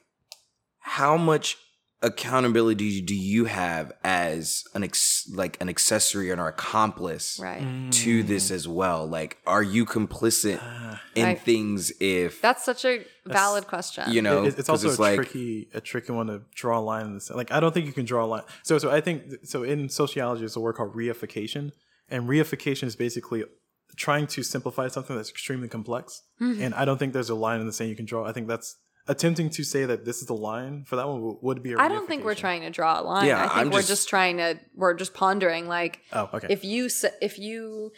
[0.80, 1.56] how much
[2.04, 7.64] accountability do you have as an ex like an accessory or an accomplice right.
[7.92, 9.06] to this as well?
[9.06, 10.60] Like, are you complicit
[11.14, 11.40] in Right.
[11.40, 14.10] things if That's such a valid question.
[14.10, 14.44] you know?
[14.44, 17.14] It- it's 'cause also a like, tricky a tricky one to draw a line in
[17.14, 17.30] this.
[17.30, 18.42] Like I don't think you can draw a line.
[18.64, 21.70] So so I think so in sociology there's a word called reification,
[22.08, 23.44] and reification is basically
[23.96, 26.22] trying to simplify something that's extremely complex.
[26.40, 26.62] Mm-hmm.
[26.62, 28.26] And I don't think there's a line in the sand you can draw.
[28.26, 28.76] I think that's
[29.08, 31.72] attempting to say that this is the line for that one would- would be.
[31.72, 33.26] a I don't think we're trying to draw a line.
[33.26, 36.46] Yeah, I think I'm we're just- just, trying to we're just pondering like Oh, okay.
[36.50, 36.88] if you
[37.20, 37.92] if you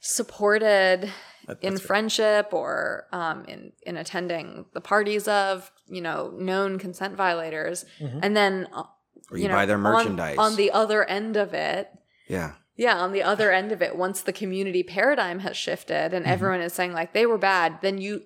[0.00, 1.10] supported
[1.46, 1.86] That- in that's fair.
[1.86, 8.18] friendship or um, in in attending the parties of you know known consent violators, Mm-hmm.
[8.22, 8.84] and then uh,
[9.30, 10.36] or you, know, buy their on- merchandise.
[10.38, 11.88] on, the other end of it.
[12.28, 16.14] yeah, Yeah, on the other end of it, once the community paradigm has shifted Mm-hmm.
[16.16, 18.22] and everyone is saying like they were bad, then you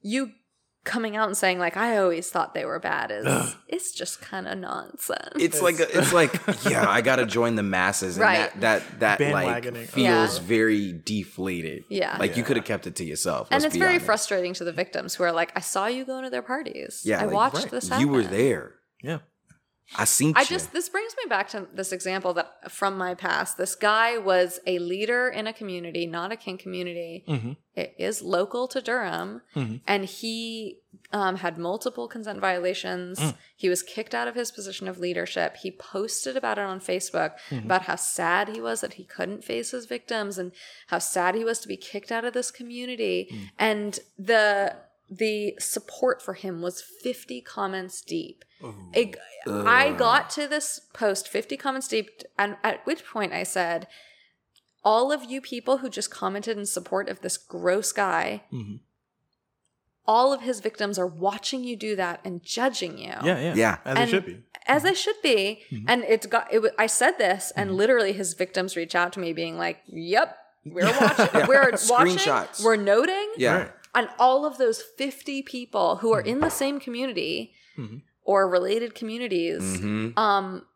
[0.00, 0.30] you
[0.84, 3.54] coming out and saying like I always thought they were bad is Ugh.
[3.68, 5.34] it's just kind of nonsense.
[5.36, 6.32] It's like a, it's like
[6.70, 8.60] yeah, I gotta join the masses, and Right.
[8.60, 10.44] that that that like feels Yeah.
[10.44, 11.84] very deflated.
[11.90, 12.16] Yeah.
[12.18, 13.48] like you could have kept it to yourself.
[13.50, 14.06] and it's very honest.
[14.06, 17.02] frustrating to the victims who are like, I saw you going to their parties.
[17.04, 17.70] Yeah, I like, watched right.
[17.70, 18.06] this happen.
[18.06, 18.72] You were there.
[19.02, 19.18] Yeah.
[19.96, 20.34] I seen.
[20.36, 20.46] I you.
[20.46, 23.56] just this brings me back to this example that from my past.
[23.56, 27.24] This guy was a leader in a community, not a kink community.
[27.26, 27.52] Mm-hmm.
[27.74, 29.80] It is local to Durham, Mhm.
[29.86, 30.80] and he
[31.12, 33.18] um, had multiple consent violations.
[33.18, 33.34] Mm.
[33.56, 35.56] He was kicked out of his position of leadership.
[35.56, 37.64] He posted about it on Facebook Mm-hmm.
[37.64, 40.52] about how sad he was that he couldn't face his victims and
[40.88, 43.28] how sad he was to be kicked out of this community.
[43.32, 43.50] Mm.
[43.58, 44.76] And the
[45.10, 48.44] the support for him was 50 comments deep.
[48.92, 53.86] It, I got to this post 50 comments deep, and at which point I said,
[54.84, 58.80] All of you people who just commented in support of this gross guy, Mhm.
[60.06, 63.12] all of his victims are watching you do that and judging you.
[63.22, 63.78] Yeah, yeah, Yeah.
[63.84, 64.42] as And- it should be.
[64.66, 65.62] As they should be.
[65.70, 65.84] Mm-hmm.
[65.88, 69.32] And it's got, it, I said this, and literally his victims reach out to me
[69.32, 70.36] being like, Yep,
[70.66, 73.32] we're watching, we're watching, we're noting.
[73.36, 73.56] yeah.
[73.56, 73.70] Right.
[73.94, 78.02] And all of those 50 people who are in the same community Mhm.
[78.22, 80.16] or related communities Mhm.
[80.18, 80.66] um,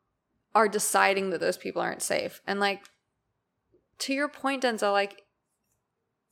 [0.54, 2.40] are deciding that those people aren't safe.
[2.46, 2.82] And like,
[4.00, 5.22] to your point, Denzel, like,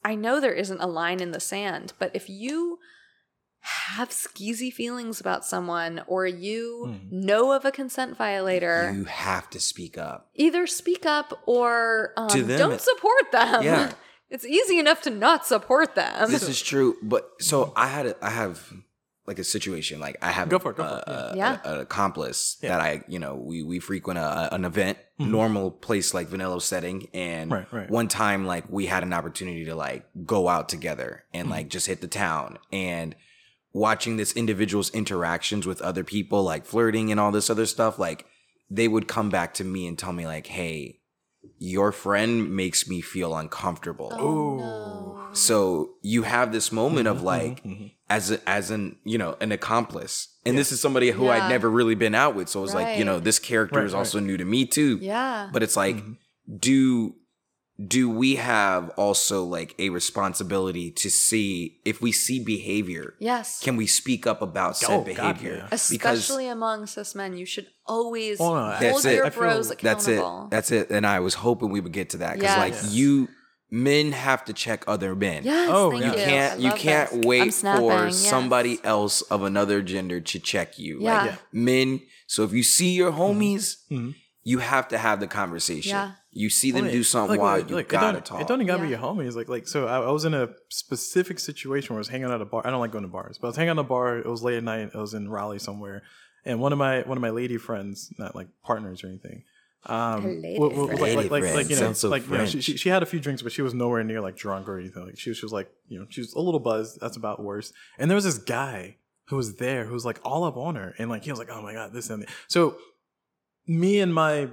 [0.04, 2.78] I know there isn't a line in the sand, but if you
[3.62, 7.12] have skeezy feelings about someone or you Mhm.
[7.12, 10.30] know of a consent violator, You have to speak up.
[10.34, 13.62] either speak up or um, them, don't support them.
[13.64, 13.92] Yeah.
[14.30, 16.30] It's easy enough to not support them.
[16.30, 18.72] This is true, but so I had a, I have
[19.26, 20.96] like a situation like I have Go for it, go for a,
[21.30, 21.58] it, a- yeah.
[21.64, 22.70] a- an accomplice Yeah.
[22.70, 25.28] that I you know we we frequent a, an event Mhm.
[25.30, 27.90] normal place like Vanilla setting and Right, right.
[27.90, 31.52] one time like we had an opportunity to like go out together and Mm-hmm.
[31.52, 33.14] like just hit the town and
[33.72, 38.26] watching this individual's interactions with other people like flirting and all this other stuff like
[38.70, 40.99] they would come back to me and tell me like hey
[41.62, 44.56] your friend makes me feel uncomfortable Oh, Ooh.
[44.56, 45.28] no.
[45.34, 47.62] so you have this moment Mm-hmm, of like
[48.08, 51.32] as a, as an you know an accomplice and this is somebody who Yeah.
[51.32, 53.92] I'd never really been out with so it's like you know this character Right, is
[53.92, 53.98] right.
[53.98, 55.50] also new to me too Yeah.
[55.52, 56.16] but it's like Mhm.
[56.58, 57.14] do
[57.86, 63.60] do we have also like a responsibility to see if we see behavior yes.
[63.62, 65.68] can we speak up about said Oh, God, behavior yeah.
[65.72, 69.14] Especially among cis men, you should always Oh, no, hold That's it.
[69.16, 72.10] your I feel- bros that's it that's it and i was hoping we would get
[72.10, 72.92] to that because like Yes.
[72.92, 73.28] you
[73.70, 76.10] men have to check other men Yes, Oh, thank you.
[76.10, 77.24] you can't you can't this.
[77.24, 78.16] Wait for yes.
[78.16, 81.22] somebody else of another gender to check you Yeah.
[81.22, 81.36] like Yeah.
[81.52, 84.14] men so if you see your homies Mhm.
[84.42, 86.12] you have to have the conversation Yeah.
[86.32, 88.46] You see them Well, do something like, wild like, you like, gotta it talk It
[88.46, 89.00] don't even gotta be Yeah.
[89.00, 89.34] your homies.
[89.34, 92.32] Like, like, so I, I was in a specific situation where I was hanging out
[92.34, 92.62] at a bar.
[92.64, 94.18] I don't like going to bars, but I was hanging out at a bar.
[94.18, 94.90] It was late at night.
[94.94, 96.02] I was in Raleigh somewhere,
[96.44, 99.42] and one of my one of my lady friends, not like partners or anything.
[99.86, 101.16] Um, Her lady wa- wa- was friend.
[101.16, 103.02] like, like, like, like, you know, Sounds so like you know, she, she, she had
[103.02, 105.06] a few drinks, but she was nowhere near like drunk or anything.
[105.06, 107.00] Like she was, she was like, you know, she was a little buzzed.
[107.00, 107.72] That's about worse.
[107.98, 108.96] And there was this guy
[109.28, 111.48] who was there who was like all up on her, and like he was like,
[111.50, 112.28] oh my god, this and that.
[112.46, 112.76] So
[113.66, 114.48] me and my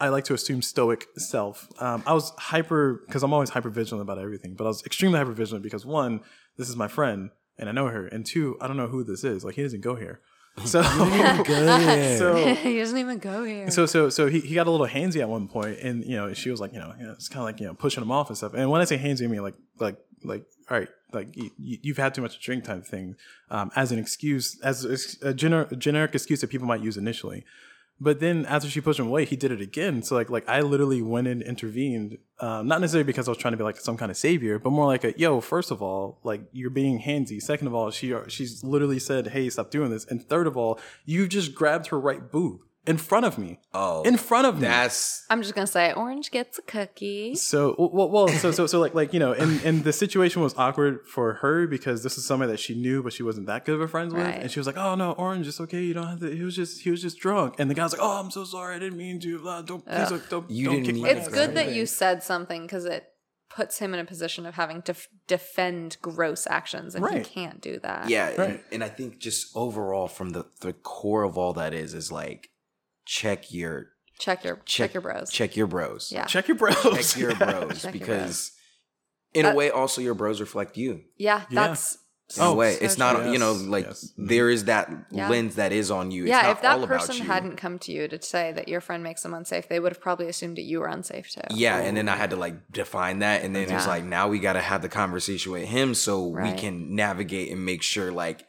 [0.00, 1.68] I like to assume stoic self.
[1.80, 5.18] Um, I was hyper because I'm always hyper vigilant about everything, but I was extremely
[5.18, 6.20] hyper vigilant because one,
[6.56, 9.24] this is my friend and I know her, and two, I don't know who this
[9.24, 9.44] is.
[9.44, 10.20] Like he doesn't go here,
[10.64, 13.70] so so he doesn't even go here.
[13.70, 16.32] so so so he, he got a little handsy at one point, and you know
[16.34, 18.10] she was like you know, you know it's kind of like you know pushing him
[18.10, 18.54] off and stuff.
[18.54, 21.98] And when I say handsy, I mean like like like all right, like you, you've
[21.98, 23.16] had too much to drink type thing,
[23.50, 27.44] um, as an excuse, as a, a gener- generic excuse that people might use initially.
[28.00, 30.02] But then after she pushed him away, he did it again.
[30.02, 33.52] So like like I literally went and intervened, um, not necessarily because I was trying
[33.52, 35.40] to be like some kind of savior, but more like a yo.
[35.40, 37.40] First of all, like you're being handsy.
[37.40, 40.80] Second of all, she she's literally said, "Hey, stop doing this." And third of all,
[41.04, 44.62] you just grabbed her right boob in front of me, oh in front of me.
[44.62, 47.34] that's I'm just gonna say, Orange gets a cookie.
[47.36, 50.54] So well, well, so so so like like you know, and and the situation was
[50.56, 53.76] awkward for her because this is somebody that she knew, but she wasn't that good
[53.76, 54.40] of a friends with, Right.
[54.42, 56.56] and she was like, "Oh no, Orange, it's okay, you don't have to." He was
[56.56, 58.78] just he was just drunk, and the guy was like, "Oh, I'm so sorry, I
[58.80, 59.38] didn't mean to.
[59.38, 60.08] Blah, don't please Ugh.
[60.10, 62.22] don't, don't, You don't didn't kick mean my to It's ass good that you said
[62.22, 63.04] something because it
[63.48, 67.60] puts him in a position of having to f- defend gross actions, and he can't
[67.60, 68.08] do that.
[68.08, 68.64] yeah and, Right.
[68.72, 72.48] and i think just overall from the the core of all that is is like
[73.04, 73.88] check your
[74.18, 75.30] check your check, your bros.
[75.30, 78.52] check your bros Yeah, check your bros, check your bros Check your because
[79.34, 81.66] in a Uh, way also your bros reflect you yeah, Yeah.
[81.68, 81.98] that's
[82.36, 83.32] In a Oh, way, so it's not true.
[83.32, 84.12] you know like yes.
[84.18, 84.28] Mhm.
[84.28, 85.28] there is that Yeah.
[85.28, 86.22] lens that is on you.
[86.22, 87.24] It's yeah, not if that all about person you.
[87.24, 90.00] hadn't come to you to say that your friend makes them unsafe, they would have
[90.00, 91.42] probably assumed that you were unsafe too.
[91.50, 94.38] Yeah, and then I had to like define that, and then it's like now we
[94.38, 98.46] got to have the conversation with him so we can navigate and make sure like,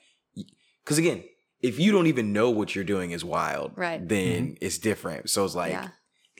[0.86, 1.26] because again,
[1.64, 4.06] if you don't even know what you're doing is wild, Right.
[4.08, 5.30] Then it's different.
[5.30, 5.88] So it's like, Yeah.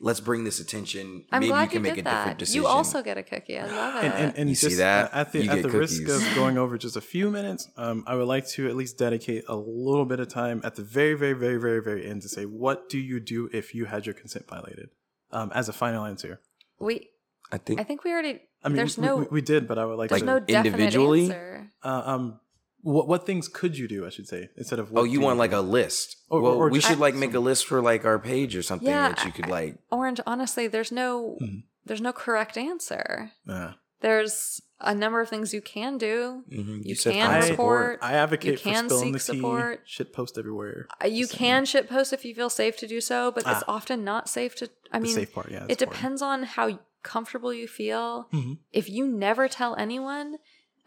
[0.02, 1.24] let's bring this attention.
[1.32, 2.38] I'm Maybe glad you can you make did a different that.
[2.40, 2.62] decision.
[2.62, 3.58] You also get a cookie.
[3.58, 4.06] I love it.
[4.06, 5.14] and, and, and You see just, that?
[5.14, 8.04] uh, at the at get the risk of going over just a few minutes um,
[8.08, 11.14] i would like to at least dedicate a little bit of time at the very
[11.14, 14.14] very very very very end to say what do you do if you had your
[14.22, 14.90] consent violated
[15.32, 16.40] um, as a final answer
[16.80, 17.10] we,
[17.52, 17.80] I think.
[17.80, 18.42] I think we already.
[18.64, 19.16] i mean there's we, no.
[19.18, 21.24] we, we did but i would like there's to no definite individually?
[21.26, 21.72] answer.
[21.84, 22.40] uh, um
[22.84, 25.26] what, what things could you do i should say instead of what oh, you do
[25.26, 25.60] want like do?
[25.60, 26.18] a list?
[26.30, 28.62] Or- well, or we just should like make a list for like our page or
[28.64, 29.78] something Yeah, that you could I- like.
[29.92, 30.20] Orange.
[30.28, 31.38] Honestly, there's no.
[31.42, 31.64] Mhm.
[31.86, 33.32] There's no correct answer.
[33.48, 36.44] Uh, There's a number of things you can do.
[36.52, 38.00] mhm, You said can find I- report.
[38.02, 39.40] I advocate for can spilling the seek tea.
[39.40, 39.82] support.
[39.86, 40.88] Shit post everywhere.
[41.04, 43.64] Uh, You Just can shit post if you feel safe to do so, but it's
[43.68, 43.76] Ah.
[43.78, 44.70] often not safe to.
[44.92, 45.64] I the mean, safe part, yeah.
[45.64, 45.96] it that's important.
[46.02, 48.28] depends on how comfortable you feel.
[48.34, 48.58] Mhm.
[48.72, 50.38] If you never tell anyone,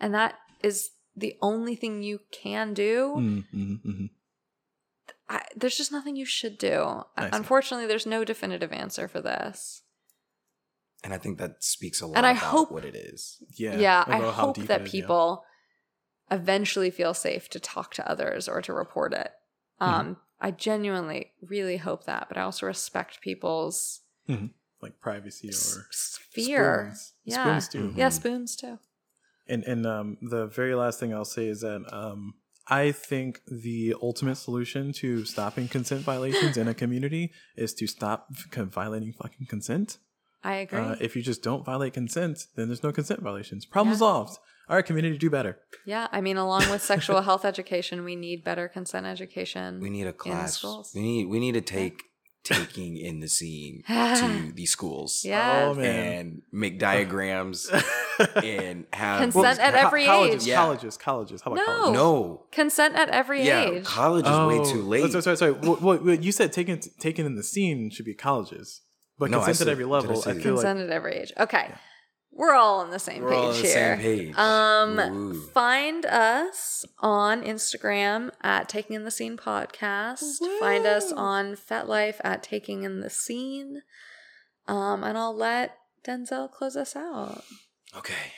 [0.00, 4.10] and that is the only thing you can do, Mhm, mhm, mhm.
[5.28, 7.02] I, there's just nothing you should do.
[7.16, 7.30] I.
[7.32, 9.82] Unfortunately, there's no definitive answer for this.
[11.02, 13.42] And I think that speaks a lot And I about hope- what it is.
[13.56, 14.90] Yeah, Yeah, I hope deep that yeah.
[14.90, 15.44] people
[16.30, 19.30] eventually feel safe to talk to others or to report it.
[19.80, 19.92] Mm-hmm.
[19.92, 24.00] Um, I genuinely really hope that, but I also respect people's
[24.82, 26.92] like privacy s- or sphere.
[26.94, 27.12] spoons.
[27.24, 27.58] Yeah.
[27.58, 27.94] spoons too.
[27.96, 28.78] Yeah, spoons too.
[29.48, 32.34] And and um, the very last thing I'll say is that um,
[32.68, 38.28] I think the ultimate solution to stopping consent violations in a community is to stop
[38.54, 39.98] violating fucking consent.
[40.42, 40.78] I agree.
[40.78, 43.66] Uh, if you just don't violate consent, then there's no consent violations.
[43.66, 43.98] Problem Yeah.
[43.98, 44.38] solved.
[44.68, 45.58] All right, community, do better.
[45.84, 49.80] yeah, I mean, along with sexual health education, we need better consent education.
[49.80, 50.58] We need a class.
[50.58, 50.90] schools.
[50.94, 52.02] We need we need to take
[52.46, 55.22] taking in the scene to these schools.
[55.24, 55.68] yeah.
[55.70, 55.84] Oh, man.
[56.18, 57.68] And make diagrams
[58.42, 60.48] and have Consent at co- every colleges, age.
[60.48, 60.56] Yeah.
[60.56, 61.42] Colleges, colleges.
[61.42, 61.66] How about No.
[61.66, 61.94] colleges?
[61.94, 62.42] No.
[62.52, 63.84] Consent at every Yeah, age.
[63.84, 64.88] college is way too oh.
[64.88, 65.04] late.
[65.04, 65.52] Oh, Sorry, sorry, sorry.
[65.52, 68.82] What, what, what you said taken taken in the scene should be colleges,
[69.18, 70.10] but No, consent said- at every did I level.
[70.12, 70.42] I, that?
[70.42, 71.32] feel Consent like at every age.
[71.38, 71.72] Okay.
[72.36, 73.72] We're all on the same We're page all on the here.
[73.72, 74.36] same page.
[74.36, 75.40] Um, Ooh.
[75.54, 80.20] find us on Instagram at Taking in the Scene Podcast.
[80.60, 81.18] Find us Woo!
[81.18, 83.80] on FetLife at Taking in the Scene.
[84.68, 87.42] Um, and I'll let Denzel close us out.
[87.96, 88.32] Okay.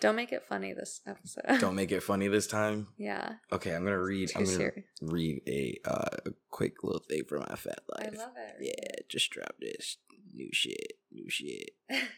[0.00, 1.60] Don't make it funny this episode.
[1.60, 2.86] Don't make it funny this time.
[2.96, 3.32] yeah.
[3.52, 4.28] Okay, I'm gonna read.
[4.28, 4.84] Too I'm gonna serious.
[5.02, 8.14] read a uh, quick little thing for my fat life.
[8.14, 8.56] I love it.
[8.60, 9.98] Yeah, just drop this
[10.32, 10.92] new shit.
[11.12, 11.70] New shit.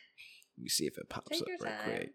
[0.56, 1.84] You see if it pops Take up your real time.
[1.84, 2.10] quick.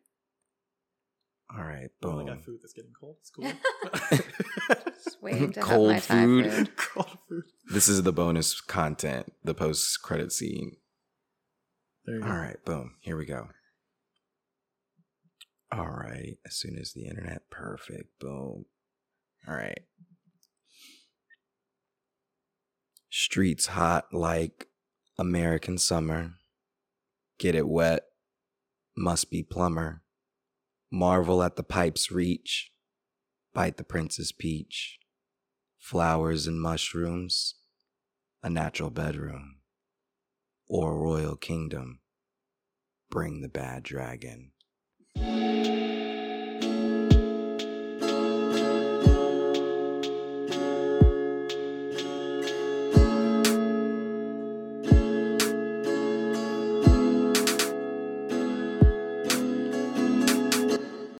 [1.55, 2.25] All right, oh, I boom.
[2.25, 3.17] got food that's getting cold.
[3.21, 3.45] It's cool.
[5.03, 6.51] Just waiting to Cold have my Thai food.
[6.51, 6.75] food.
[6.77, 7.43] cold food.
[7.71, 10.77] This is the bonus content, the post credit scene.
[12.05, 12.27] There you go.
[12.27, 12.95] All right, boom.
[13.01, 13.49] Here we go.
[15.71, 16.37] All right.
[16.45, 18.19] As soon as the internet, perfect.
[18.19, 18.65] Boom.
[19.47, 19.81] All right.
[23.09, 24.67] Streets hot like
[25.17, 26.33] American summer.
[27.39, 28.03] Get it wet.
[28.97, 30.03] Must be plumber.
[30.91, 32.71] Marvel at the pipe's reach.
[33.53, 34.99] Bite the princess peach.
[35.77, 37.55] Flowers and mushrooms.
[38.41, 39.57] A natural bedroom.
[40.67, 41.99] Or royal kingdom
[43.09, 44.51] bring the bad dragon.